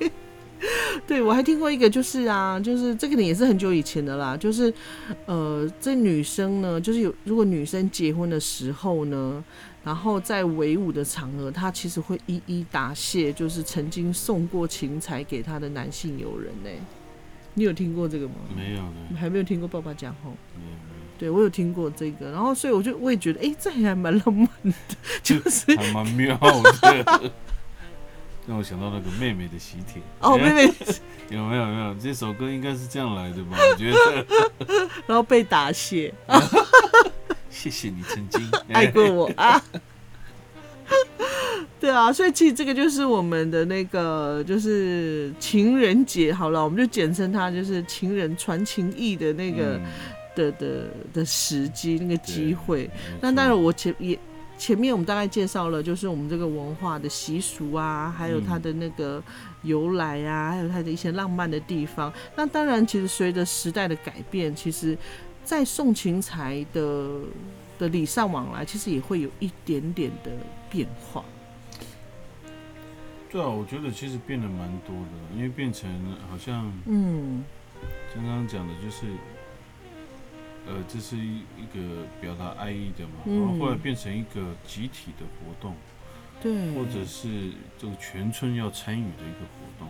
[1.07, 4.73] 对我还听过一个，就是啊，就是这个也是很久以前的啦，就是
[5.27, 9.45] 呃，这女生呢，就是有如果女生结婚的时候呢。
[9.87, 16.71] 然后在围舞的场合，他其实会一一答谢，就是曾经送过芹菜给他的男性友人呢。
[17.55, 18.35] 你有听过这个吗？
[18.57, 18.83] 没有，
[19.17, 20.31] 还没有听过爸爸讲吼。
[20.57, 20.77] 没有，
[21.17, 24.75] 对我有听过这个，然后所以我就我也觉得，哎，这还蛮浪漫的，
[25.23, 27.33] 就是还蛮妙的，
[28.49, 30.03] 让我想到那个妹妹的喜帖。
[30.21, 30.65] 哦，妹妹
[31.31, 31.95] 有没有没有？
[31.95, 33.57] 这首歌应该是这样来的吧？
[33.57, 34.27] 我觉得。
[35.07, 36.13] 然后被答谢。
[37.57, 39.63] 谢谢你曾经 爱过我 啊！
[41.81, 46.33] 对啊，所以其实这个就是我们的那个，就是情人节。
[46.33, 49.81] 好了，我们就简称它，就是情人传情意的那个
[50.35, 52.89] 的的的时机，那个机会。
[53.21, 54.19] 那当然我前也
[54.59, 59.23] 前面我们大概介绍了，就是我们这个文化的习俗啊，还有它的那个
[59.63, 62.13] 由来啊，还有它的一些浪漫的地方。
[62.37, 64.97] 那当然，其实随着时代的改变，其实，
[65.47, 67.21] 在送情财的
[67.79, 70.33] 的礼尚往来，其实也会有一点点的
[70.69, 71.25] 变化。
[73.31, 75.89] 对啊，我觉得其实变得蛮多的，因为变成
[76.29, 77.45] 好像嗯，
[78.13, 79.07] 刚刚讲的就是，
[80.67, 85.77] 呃，这是一一个表达爱意的嘛，嗯然后后来变成一个集体的活动，
[86.43, 89.89] 对，或者是这个全村要参与的一个活动。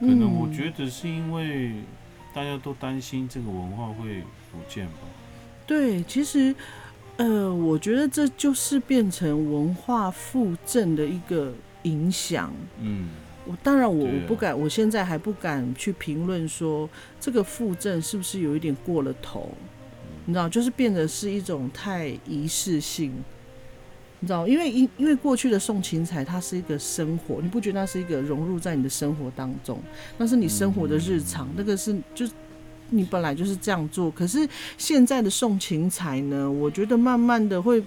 [0.00, 1.72] 可嗯能我觉得是因为
[2.34, 4.22] 大家都担心这个文化会
[4.52, 4.98] 不见吧。
[5.66, 6.54] 对，其实，
[7.16, 11.52] 呃，我觉得这就是变成文化复振的一个
[11.84, 12.52] 影响。
[12.80, 13.08] 嗯，
[13.46, 16.88] 我当然我我不敢，我现在还不敢去评论说
[17.20, 19.50] 这个复振是不是有一点过了头，
[20.26, 23.12] 你知道，就是变得是一种太仪式性。
[24.20, 29.80] 你知道，因为因因为过去的送芹菜，它是一个生活，你不觉得它是一个融入在你的生活当中？
[30.16, 32.32] 那是你生活的日常，那个是就是
[32.92, 34.10] 你本来就是这样做。
[34.10, 37.82] 可是现在的送情彩呢，我觉得慢慢的会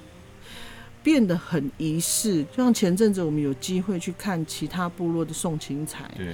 [1.01, 2.43] 变得很仪式。
[2.45, 6.33] 就像前阵子我们有机会去看其他部落的送情彩，对，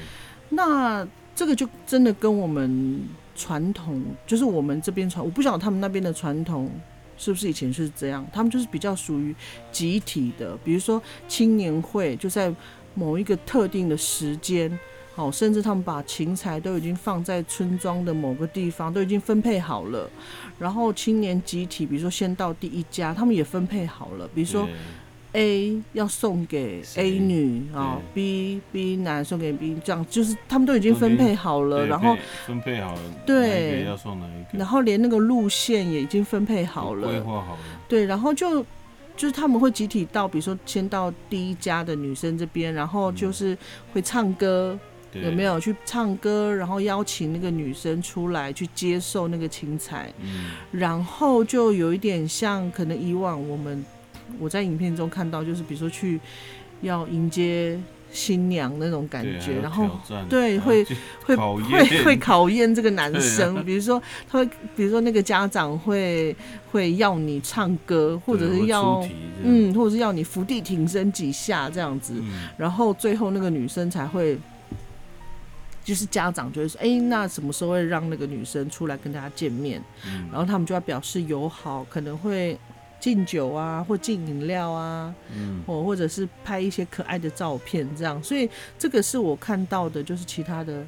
[0.49, 3.01] 那这个就真的跟我们
[3.36, 6.71] 传统，就是我们这边传，我不晓得他们那边的传统
[7.17, 9.36] 是不是以前是这样，他们就是比较属于
[9.71, 12.53] 集体的，比如说青年会就在
[12.93, 14.79] 某一个特定的时间。
[15.21, 20.10] 好，甚至他们把芹菜都已经放在村庄的某个地方，都已经分配好了。
[20.57, 24.27] 然后青年集体，比如说先到第一家，他们也分配好了。
[24.34, 24.67] 比如说
[25.34, 38.65] A 要送给 A 女啊对，B B 男送给 B，这样就是他们都已经分配好了，然后分配好了，对要送哪一个，然后连那个路线也已经分配好了规，划好了，对，然后就
[39.15, 43.57] 就是他们会集体到，比如说先到第一家的女生这边，然后就是
[43.93, 45.43] 会唱歌，对有没？
[45.43, 53.84] 有去唱歌，然后邀请那个女生出来去接受那个青菜，嗯，然后就有一点像可能以往我们
[54.39, 56.19] 我在影片中看到，就是比如说去
[56.82, 57.78] 要迎接
[58.12, 59.89] 新娘那种感觉，然后
[60.30, 60.86] 对会
[61.26, 63.63] 会会会考验这个男生，啊。
[63.65, 64.45] 比如说他会，
[64.76, 66.34] 比如说那个家长会
[66.71, 69.06] 会要你唱歌，或者是要
[69.43, 74.38] 嗯，或者是要你伏地挺身几下这样子，嗯，然后最后那个女生才会。
[75.84, 79.82] 就是家长就会说，哎、那什么时候会让那个女生出来跟大家见面？
[80.06, 82.58] 嗯然后他们就要表示友好，可能会
[83.00, 88.22] 敬酒啊，或敬饮料啊，嗯或或者是拍一些可爱的照片这样。
[88.24, 90.86] 所以这个是我看到的，就是其他的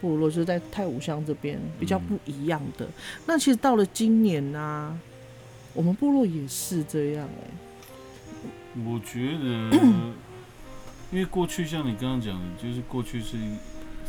[0.00, 2.86] 部落，就是在太武乡这边比较不一样的。
[3.26, 5.00] 那其实到了今年呢、
[5.72, 9.78] 我们部落也是这样哎、我觉得，
[11.10, 13.36] 因为过去像你刚刚讲的，就是过去是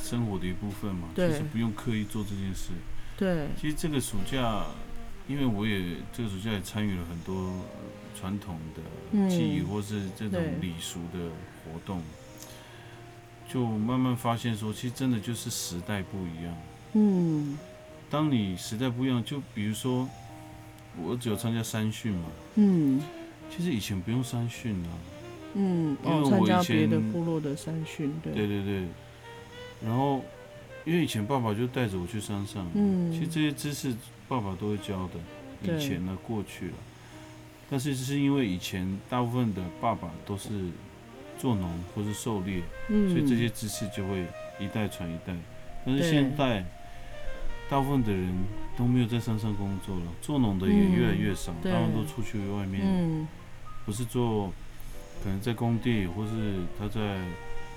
[0.05, 2.69] 生活的一部分嘛，其对实不用刻意做这件事。
[3.17, 4.65] 对，其实这个暑假，
[5.27, 5.81] 因为我也
[6.13, 7.65] 这个暑假也参与了很多呃
[8.15, 11.29] 传统的记忆、嗯或是这种礼俗的
[11.63, 12.03] 活动，
[13.51, 16.55] 就慢慢发现说，其实真的就是时代不一样。
[16.93, 17.57] 嗯。
[18.07, 20.07] 当你时代不一样，就比如说
[21.01, 23.01] 我只有参加三训嘛，嗯。
[23.49, 24.89] 其实以前不用三训啊。
[25.57, 28.87] 嗯，因为我以加别的部落的三训，对，对对对，
[29.83, 30.23] 然后
[30.85, 33.11] 因为以前爸爸就带着我去山上，嗯。
[33.11, 33.95] 其实这些知识
[34.27, 35.19] 爸爸都会教的，
[35.63, 36.73] 以前呢过去了，
[37.69, 40.49] 但是是因为以前大部分的爸爸都是
[41.37, 44.25] 做农或是狩猎，嗯，所以这些知识就会
[44.59, 45.33] 一代传一代。
[45.85, 46.65] 但是现在
[47.69, 48.33] 大部分的人
[48.77, 51.71] 都没有在山上工作了，做农的也越来越少，对。
[51.71, 53.27] 他们都出去外面，嗯。
[53.85, 54.51] 不是做
[55.23, 57.19] 可能在工地，或是他在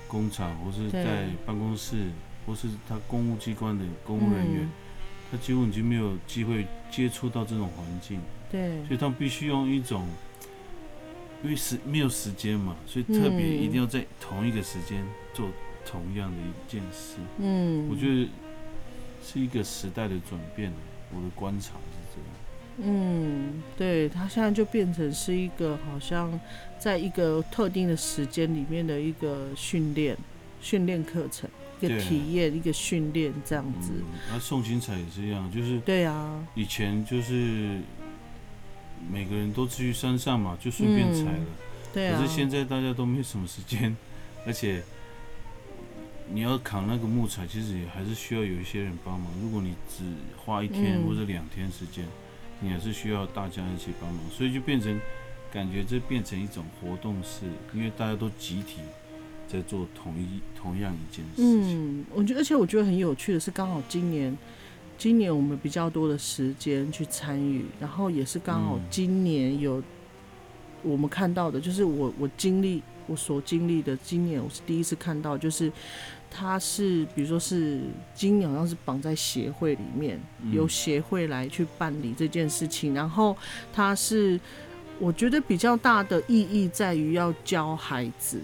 [0.09, 2.09] 工厂，或是在办公室，
[2.45, 4.69] 或是他公务机关的公务人员，嗯。
[5.31, 8.19] 他几乎已经没有机会接触到这种环境，
[8.51, 8.83] 对。
[8.87, 10.07] 所以他们必须用一种，
[11.43, 15.47] 因为时没有时间嘛，所以特别嗯一定要在同一个时间做
[15.85, 17.17] 同样的一件事。
[17.37, 18.27] 嗯，我觉得
[19.23, 20.73] 是一个时代的转变，
[21.13, 21.73] 我的观察。
[22.81, 26.39] 嗯，对，它现在就变成是一个好像
[26.79, 30.17] 在一个特定的时间里面的一个训练
[30.61, 31.49] 训练课程，
[31.81, 33.91] 一个体验，一个训练这样子。
[33.95, 37.79] 嗯，那送青彩也是一样，就是对啊，以前就是
[39.11, 41.45] 每个人都去山上嘛，就顺便采了。
[41.93, 42.17] 对啊。
[42.17, 43.95] 可是现在大家都没什么时间，
[44.45, 44.83] 而且
[46.31, 49.29] 你要扛那个木材，其实也还是需要有一些人帮忙。
[49.41, 50.03] 如果你只
[50.37, 52.05] 花一天嗯或者两天时间，
[52.61, 54.99] 你还是需要大家一起帮忙，所以就变成
[55.51, 58.81] 感觉这变成一种活动式，因为大家都集体
[59.47, 62.01] 在做同一同样一件事情。
[62.01, 64.37] 嗯，我觉得，而且我觉得很有趣的是，刚好今年，
[64.97, 69.81] 今年我们比较多的时间去参与，然后也是刚好嗯今年有
[70.83, 75.71] 我们看到的，就是我我经历我所经历的，今年我是第一次看到，就是
[76.29, 77.81] 他是比如说是
[78.13, 83.35] 今年好像是绑在协会里面，嗯由协会来去办理这件事情，然后
[83.73, 84.39] 他是
[84.99, 88.39] 我觉得比较大的意义在于要教孩子。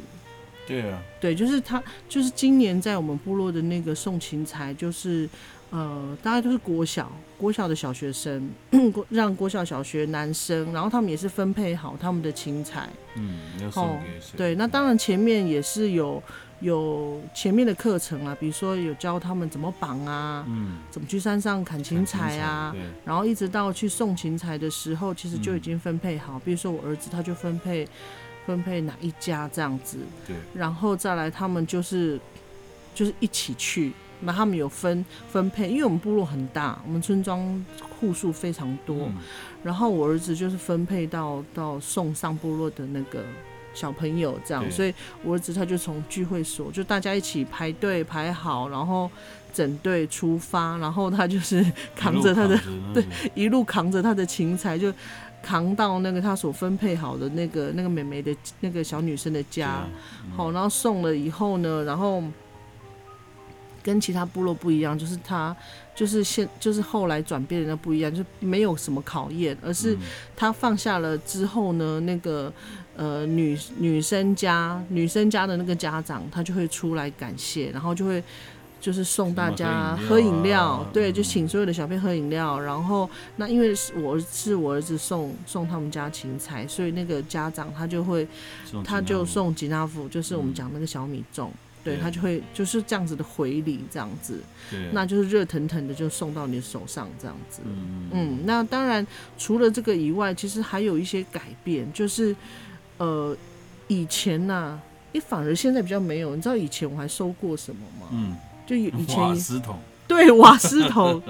[0.68, 5.30] 对啊，对，就是他，就是今年在我们部落的那个送芹菜，就是
[5.76, 8.50] 呃，大概都是国小国小的小学生，
[9.10, 12.88] 让国小小学男生，然后他们也是分配好他们的芹菜。
[13.18, 14.38] 嗯，要送哦给谁？
[14.38, 16.24] 对，那当然前面也是有
[16.62, 27.86] 有前面的课程啊，比如说有教他们怎么绑啊，嗯，怎么去山上砍芹菜啊，对，然后一直到去送芹菜的时候，其实就已嗯经分配好，比如说我儿子他就分配
[28.46, 29.98] 分配哪一家这样子。
[30.26, 32.18] 对，然后再来他们就是
[32.94, 33.92] 就是一起去，
[34.22, 37.64] 那他们有分分配，因为我们部落很大，我们村庄
[38.00, 39.16] 户数非常多，嗯
[39.64, 43.24] 然后我儿子就是分配到到送上部落的那个
[43.74, 44.94] 小朋友这样，所以
[45.24, 49.10] 我儿子他就从聚会所就大家一起排队排好，然后
[49.54, 52.60] 整队出发，然后他就是扛着他的
[52.94, 53.04] 对
[53.34, 54.94] 一路扛着他的琴材就。
[55.42, 59.86] 扛到那个他所分配好的那个那个美眉的那个小女生的家，
[60.26, 62.24] 嗯好，然后送了以后呢，然后
[63.86, 65.56] 跟其他部落不一样，就是他
[65.94, 69.96] 就是现就是后来转变的不一样，就没有什么考验，而是
[70.36, 72.52] 他放下了之后呢，那个
[72.98, 78.24] 呃女女生家女生家的那个家长，他就会出来感谢，然后就会。
[78.82, 82.60] 就是送大家喝饮喝料啊，对，就嗯请所有的小朋友喝饮料。
[82.60, 88.28] 然后那因为是我是我儿子送送他们家芹菜，所以那个家长他就会
[88.84, 91.52] 他就送吉纳福，就是我们嗯讲那个小米粽，对
[91.86, 94.42] 对他就会就是这样子的回礼，这样子，
[94.92, 97.62] 那就是热腾腾的就送到你手上这样子。
[97.64, 99.06] 嗯嗯，那当然
[99.38, 102.36] 除了这个以外，其实还有一些改变，就是
[102.98, 103.38] 呃
[103.88, 104.80] 以前呐、
[105.12, 106.36] 你反而现在比较没有。
[106.36, 108.08] 你知道以前我还收过什么吗？
[108.12, 109.78] 嗯，就以以前瓦斯桶，
[110.08, 111.22] 对瓦斯桶，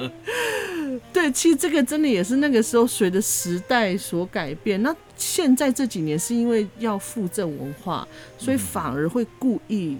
[1.11, 4.81] 对，其实这个真的也是那个时候随着时代所改变。
[4.81, 9.97] 那现在这几年是因为要复振文化，所以嗯反而会故意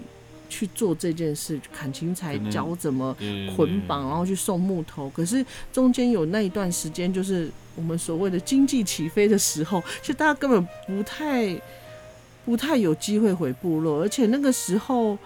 [0.56, 3.14] 去做这件事，砍青菜可，能教怎么
[3.53, 5.10] 捆绑，然后去送木头。
[5.10, 11.60] 可是中间有那一段时间，就是我们所谓的经济起飞的时候，其实大家根本不太
[12.45, 15.18] 不太有机会回部落，而且那个时候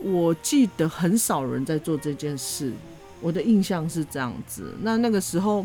[0.00, 2.72] 我记得很少人在做这件事，
[3.20, 4.74] 我的印象是这样子。
[4.82, 5.64] 那那个时候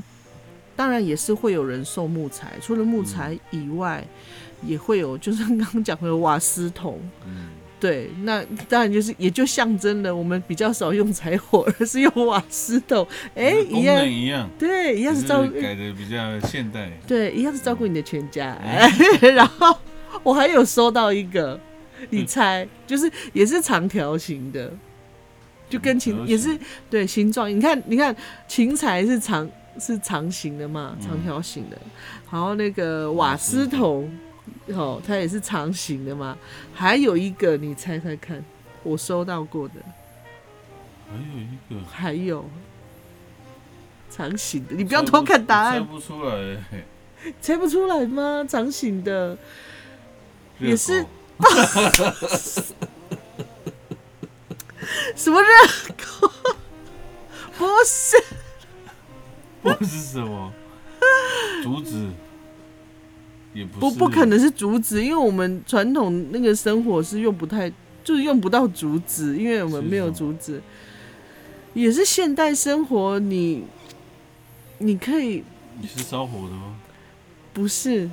[0.76, 4.06] 当然也是会有人送木材，除了木材以外，
[4.66, 7.00] 也会有就是刚刚讲的瓦斯桶。
[7.26, 7.50] 嗯，
[7.84, 13.06] 对，那当然就是也就象征了我们比较少用柴火，而是用瓦斯桶。
[13.36, 18.54] 哎、一功样能，一样，对，一一样是照顾，改的比较现代，对，一样是照顾你的全家。
[18.64, 18.90] 哎
[19.36, 19.78] 然后
[20.24, 21.60] 我还有收到一个，
[22.10, 24.72] 你猜，就是也是长条形的，
[25.70, 26.60] 就跟芹长条也是形
[26.90, 27.54] 对形状。
[27.54, 28.16] 你看，你看
[28.48, 31.78] 芹菜是长是长形的嘛，嗯长条形的。
[32.32, 34.10] 然后那个瓦斯桶，
[34.68, 36.38] 哦，它也是长形的嘛。
[36.74, 38.44] 还有一个，你猜猜看，
[38.84, 39.76] 我收到过的。
[41.10, 42.50] 还有一个，还有
[44.10, 45.74] 长形的，你不要偷看答案。
[45.74, 46.64] 猜案，不出来，
[47.42, 48.46] 猜不出来吗？
[48.48, 49.38] 长形的。
[50.60, 51.06] 也是。
[55.16, 55.48] 什么热
[55.98, 56.32] 狗？
[57.58, 58.18] 不是，
[59.62, 60.52] 不是什么。
[61.64, 62.10] 竹子，
[63.54, 67.72] 也不，不不可能是竹子，因为我们传统那个生活是用不太，
[68.04, 70.62] 就是用不到竹子，因为我们没有竹子。
[71.74, 73.64] 也是现代生活，你
[74.78, 75.44] 你可以
[75.82, 76.76] 你是烧火的吗？
[77.52, 78.10] 不是，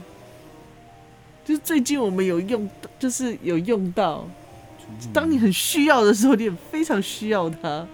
[1.44, 2.68] 就是最近我们有用，
[2.98, 4.26] 就是有用到，
[5.12, 7.86] 当你很需要的时候，你也非常需要它。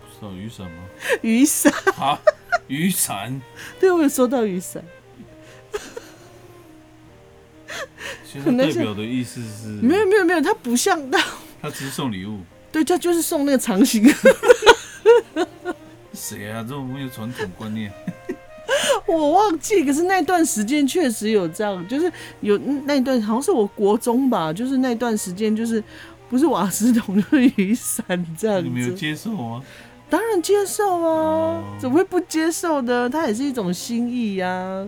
[0.00, 0.78] 不知道雨伞吗？
[1.20, 2.18] 雨伞，啊，
[2.68, 3.40] 雨伞，
[3.78, 4.82] 对我有收到雨伞，
[8.56, 11.18] 代表的意思是没有没有没有，他不像到，
[11.62, 12.40] 他只是送礼物。
[12.70, 14.04] 对，他就是送那个长形。
[16.12, 16.62] 谁啊？
[16.62, 17.90] 这种没有传统观念。
[19.06, 25.82] 我忘记，可是那段时间确实有这样，就是有那一段好像是我国中吧，就是那段时间就是
[26.28, 28.04] 不是瓦斯桶就是雨伞
[28.36, 28.90] 这样你没有。
[28.90, 29.62] 接受吗？
[30.10, 33.08] 当然接受啊，怎么会不接受呢？
[33.08, 34.86] 它也是一种心意呀。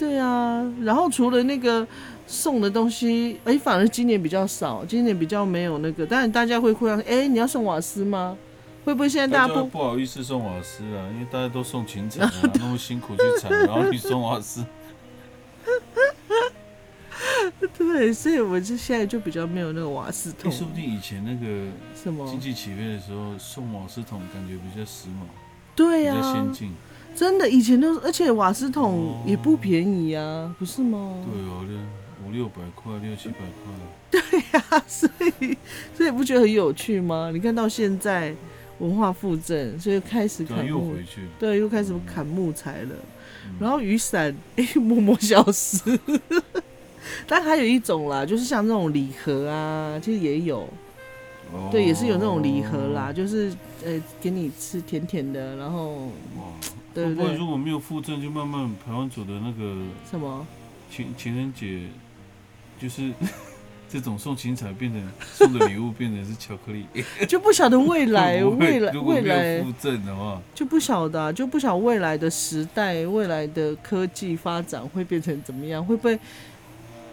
[0.00, 1.86] 对啊，然后除了那个
[2.26, 6.06] 送的东西，哎，反而今年比较少，今年比较没有那个。
[6.06, 8.34] 当然大家会互相，哎，你要送瓦斯吗？
[8.82, 11.04] 会不会现在大家不不好意思送瓦斯啊？
[11.12, 14.64] 因为大家都送芹菜啊， 那么辛苦去采，然后你送瓦斯。
[17.76, 20.50] 对，所以我就现在就比较没有那个瓦斯桶。
[20.50, 25.26] 说不定以前那个什么经济起飞的时候送瓦斯桶，感觉比较时髦，
[25.76, 26.72] 对呀，比较先进。
[27.14, 31.16] 真的，以前都是，而且瓦斯桶也不便宜啊，不是吗？
[31.30, 31.64] 对哦，
[32.26, 33.72] 五六百块，六七百块。
[34.10, 34.20] 对
[34.52, 35.08] 呀，所
[35.40, 35.56] 以
[35.96, 37.30] 所以不觉得很有趣吗？
[37.32, 38.34] 你看到现在
[38.78, 40.94] 文化复振，所以开始砍木，
[41.38, 42.94] 对，又开始砍木材了。
[43.58, 45.78] 然后雨伞， 哎，默默消失。
[47.26, 50.68] 但还有一种啦，就是像那种礼盒啊，其实也有，
[51.70, 53.52] 对，也是有那种礼盒啦，就是
[53.84, 56.08] 呃，给你吃甜甜的，然后，
[56.94, 57.34] 对不对？
[57.34, 59.74] 如果没有附赠，就慢慢台湾组的那个
[60.10, 60.46] 什么
[60.90, 61.82] 情情人节，
[62.80, 63.12] 就是
[63.88, 66.86] 这种送情彩变成送的礼物变成是巧克力，
[67.26, 76.18] 就不晓得未来 未来未来附赠的话，就不晓得就不晓得未来的时代未来的科技发展会变成怎么样，会不会？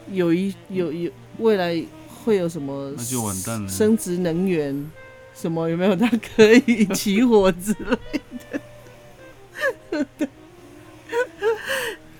[0.09, 1.83] 有一有有未来
[2.23, 2.93] 会有什么？
[2.95, 3.67] 那就完蛋了。
[3.67, 4.89] 生殖能源
[5.35, 5.93] 什么有没有？
[5.97, 8.21] 它可以起火之类
[8.51, 8.61] 的。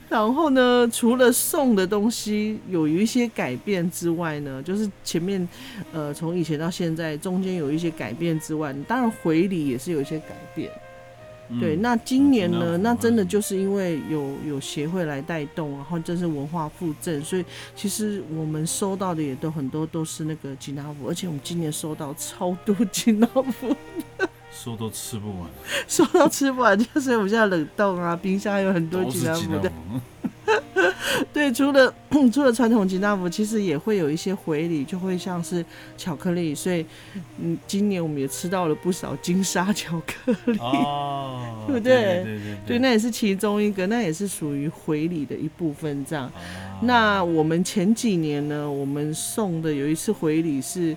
[0.09, 5.45] 然后呢，除了送的东西有一些改变之外呢，就是前面
[5.91, 10.71] 呃从以前到现在中间有一些改变之外，当然回礼也是有一些改变。
[11.61, 12.77] 对，那今年呢？
[12.79, 23.73] 那真的就是因为有有协会来带动，然后这是文化附赠，所以其实我们收到的也都很多都是那个吉纳福，而且我们今年收到超多 吉纳福，
[24.57, 25.47] 收都吃不完，
[25.87, 29.71] 说到吃不完， 就是我们现在冷冻啊，冰箱有很多吉拿福的。
[31.33, 31.93] 对，除了
[32.33, 35.63] 除了传统吉拿福，其实也会有一些回礼，就会像是
[35.97, 36.85] 巧克力，所以
[37.39, 40.57] 嗯，今年我们也吃到了不少金沙巧克力，
[41.67, 42.23] 对不对？
[42.23, 46.03] 对对对，那也是其中一个，那也是属于回礼的一部分。
[46.05, 46.31] 这样，
[46.81, 50.95] 那我们前几年呢，我们送的有一次回礼是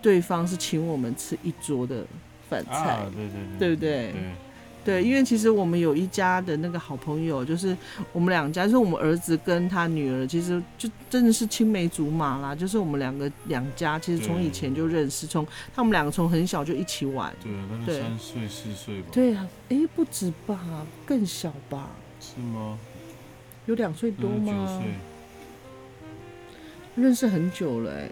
[0.00, 2.06] 对方是请我们吃一桌的
[2.50, 4.14] 饭菜，对对对，对不对？
[4.82, 7.76] 对，因为其实我们有一家的那个好朋友，就是
[8.14, 12.54] 我们两家，就是我们儿子跟他女儿，其实就真的是青梅竹马啦。
[12.54, 17.30] 就是我们两个两家，其实从以前就认识，从他们两个从很小就一起玩。
[17.42, 19.08] 对，那个三岁四岁吧。
[19.12, 20.58] 对啊，哎，不止吧，
[21.04, 21.90] 更小吧？
[22.18, 22.78] 是吗？
[23.66, 24.82] 有两岁多吗？
[26.96, 28.08] 认识很久了，哎。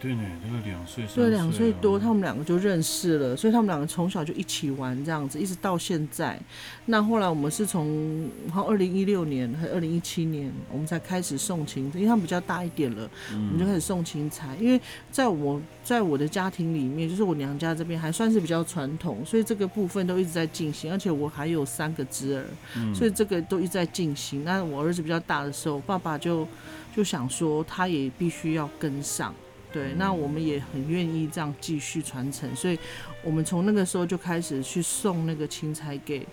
[0.00, 6.40] 对呢，那个两岁，对两岁多，他们两个就认识了，所以他们两个从小就一起玩这样子，一直到现在。
[6.86, 14.56] 那后来我们是从好二零一六年和二零一七年，我们才开始送琴，因为他们比较大一点了，我们就开始送琴材。
[14.58, 24.44] 因为在我在我的家庭里面，就是我娘家这边还算是比较传统，所以这个部分都一直在进行，而且我还有三个侄儿，所以这个都一直在进行。
[24.44, 26.48] 那我儿子比较大的时候，爸爸就
[26.96, 29.34] 就想说，他也必须要跟上。
[29.72, 32.78] 对，那我们也很愿意这样继续传承，所以
[33.22, 36.26] 我们从那个时候就开始去送那个青菜给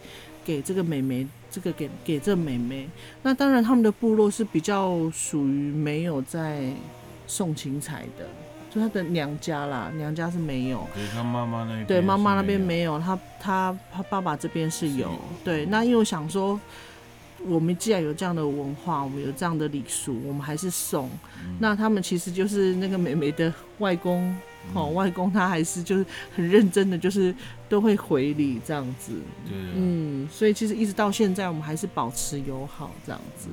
[0.43, 2.87] 给这个美眉，这个给给这美眉。
[3.21, 6.71] 那当然他们的部落是比较属于没有在
[7.27, 8.27] 送青菜的，
[8.69, 10.87] 就他的娘家啦，娘家是没有。
[10.95, 11.85] 对他妈妈那边。
[11.85, 15.11] 对妈妈那边没有，他他他爸爸这边是有。
[15.43, 16.59] 对，那因为我想说。
[17.45, 21.09] 我们既然有这样的文化，我们有这样的礼数，我们还是送。
[21.59, 24.35] 那他们其实就是那个美美的外公，
[24.73, 27.33] 哦，外公他还是就是很认真的，就是
[27.69, 29.13] 都会回礼这样子。
[29.47, 33.49] 对，嗯，所以其实一直到现在，我们还是保持友好这样子。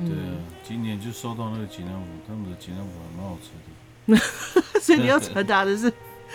[0.00, 0.34] 对啊，
[0.66, 4.80] 今年就收到那个吉南府，他们的吉南府还蛮好吃的。
[4.80, 5.92] 所以你要传达的是，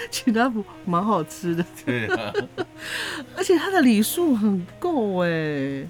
[0.09, 1.65] 吉南府蛮好吃的。
[1.85, 2.33] 对啊，
[3.35, 5.85] 而且它的礼数很够哎。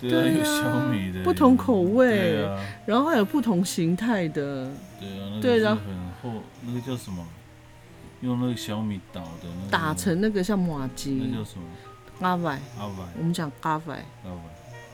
[0.00, 4.70] 对啊，有小米的，不同口味，对啊，然后还有不同形态的，
[5.00, 7.24] 对啊，对，然后很厚，那个叫什么？
[8.22, 11.64] 用那个小米捣的，那打成那个像马吉，那叫什么？
[12.20, 14.40] 阿歪，阿歪，我们讲阿歪，阿歪，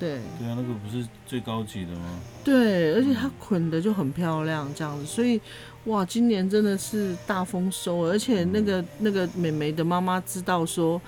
[0.01, 2.18] 对，对啊，那个不是最高级的吗？
[2.43, 5.41] 对，而且它捆的就很漂亮，这样子，所以
[5.85, 11.01] 哇，今年真的是大丰收，而且那个那个美眉的妈妈知道说，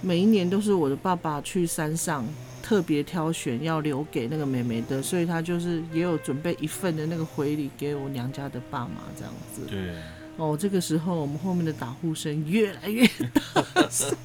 [0.00, 2.24] 每一年都是我的爸爸去山上。
[2.70, 9.62] 特别挑选要留给那个妹妹的，所以她就是也有准备一份的那个回礼给我娘家的爸妈这样子。
[9.68, 9.92] 对，
[10.36, 13.04] 哦，这个时候我们后面的打呼声越来越
[13.52, 14.16] 大声，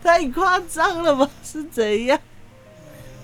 [0.00, 1.28] 太夸张了吧？
[1.42, 2.16] 是怎样？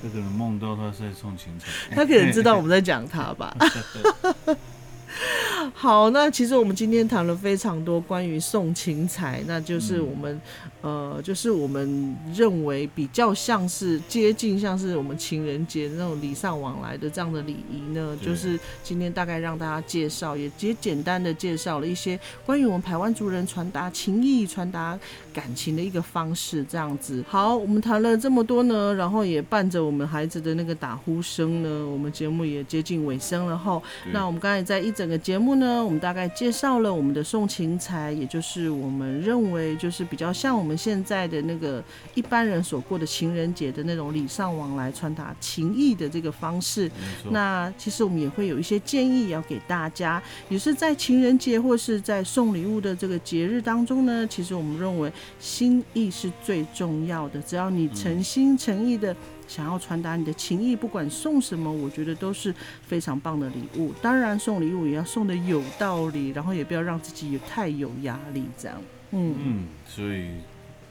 [0.02, 3.56] 他可能梦到他是在送芹菜，他可能知道我们在讲他吧。
[5.74, 10.40] 好，那其实我们今天谈了非常多关于送情财，那就是我们，
[10.80, 24.98] 呃，就是我们认为比较像是接近像是我们情人节那种礼尚往来的这样的礼仪呢，就是今天大概让大家介绍，也也简单的介绍了一些关于我们台湾族人传达情谊、传达
[25.32, 27.22] 感情的一个方式，这样子。
[27.28, 33.80] 好，我们谈了这么多呢，然后也伴着我们孩子的那个打呼声呢，我们节目也接近尾声了哈。
[34.12, 41.82] 那我们刚才在一整个节目呢，我们大概介绍了我们的送情财，也就是我们认为就是比较像我们现在的那个
[42.14, 46.90] 一般人所过的情人节的那种礼尚往来、传达情谊的这个方式。
[47.30, 57.42] 那其实我们也会有一些建议要给大家，也是在情人节或是在送礼物的这个节日当中呢，其实我们认为心意是最重要的。
[57.42, 59.14] 只要你诚心诚意的。
[59.50, 62.54] 想要传达你的情意，不管送什么，我觉得都是
[62.86, 63.92] 非常棒的礼物。
[64.00, 68.80] 当然，送礼物也要送的有道理，然后也不要让自己太有压力，这样。
[69.10, 70.28] 嗯嗯，所以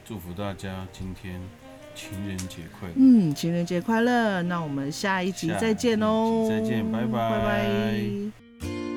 [0.04, 1.40] 祝福大家今天
[1.94, 2.94] 情人节快乐。
[2.96, 4.42] 嗯，情人节快乐。
[4.42, 8.89] 那我们下一集再见哦，再见，拜拜，拜拜。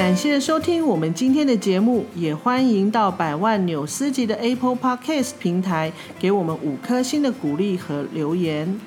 [0.00, 8.80] 感谢收听我们今天的节目，也欢迎到百万纽斯级的 Apple Podcast 平台给我们五颗星的鼓励和留言。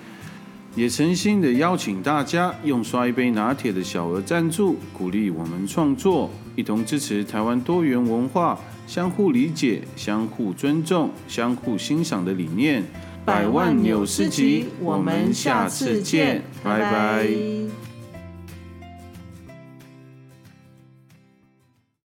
[0.75, 12.83] 也诚心的邀请大家用刷一杯拿铁的小额赞助，鼓励我们创作，一同支持台湾多元文化、相互理解、相互尊重、相互欣赏的理念。
[13.23, 17.27] 百万纽斯级，我们下次见，拜拜。